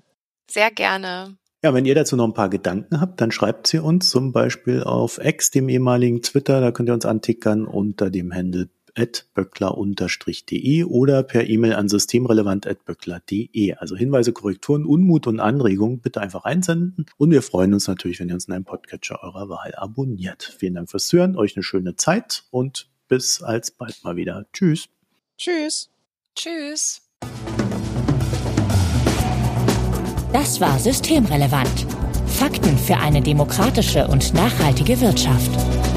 Sehr 0.49 0.71
gerne. 0.71 1.37
Ja, 1.63 1.73
wenn 1.73 1.85
ihr 1.85 1.95
dazu 1.95 2.15
noch 2.15 2.25
ein 2.25 2.33
paar 2.33 2.49
Gedanken 2.49 3.01
habt, 3.01 3.19
dann 3.19 3.31
schreibt 3.31 3.67
sie 3.67 3.79
uns 3.79 4.09
zum 4.09 4.31
Beispiel 4.31 4.81
auf 4.83 5.19
X, 5.21 5.51
dem 5.51 5.67
ehemaligen 5.67 6.21
Twitter, 6.21 6.61
da 6.61 6.71
könnt 6.71 6.89
ihr 6.89 6.93
uns 6.93 7.05
antickern 7.05 7.65
unter 7.65 8.09
dem 8.09 8.33
Handle 8.33 8.69
böckler-de 9.33 10.83
oder 10.83 11.23
per 11.23 11.47
E-Mail 11.47 11.73
an 11.73 11.89
systemrelevant.böckler.de. 11.89 13.73
Also 13.75 13.95
Hinweise, 13.95 14.33
Korrekturen, 14.33 14.85
Unmut 14.85 15.27
und 15.27 15.39
Anregungen 15.39 15.99
bitte 15.99 16.21
einfach 16.21 16.45
einsenden. 16.45 17.05
Und 17.17 17.31
wir 17.31 17.41
freuen 17.41 17.73
uns 17.73 17.87
natürlich, 17.87 18.19
wenn 18.19 18.29
ihr 18.29 18.35
uns 18.35 18.45
in 18.45 18.53
einem 18.53 18.65
Podcatcher 18.65 19.23
eurer 19.23 19.49
Wahl 19.49 19.73
abonniert. 19.75 20.55
Vielen 20.57 20.75
Dank 20.75 20.89
fürs 20.89 21.07
Zuhören, 21.07 21.35
euch 21.35 21.55
eine 21.55 21.63
schöne 21.63 21.95
Zeit 21.95 22.43
und 22.51 22.89
bis 23.07 23.41
alsbald 23.41 24.03
mal 24.03 24.15
wieder. 24.15 24.45
Tschüss. 24.53 24.87
Tschüss. 25.37 25.89
Tschüss. 26.35 27.01
Das 30.31 30.61
war 30.61 30.77
Systemrelevant. 30.79 31.87
Fakten 32.27 32.77
für 32.77 32.97
eine 32.97 33.21
demokratische 33.21 34.07
und 34.07 34.33
nachhaltige 34.33 35.01
Wirtschaft. 35.01 35.88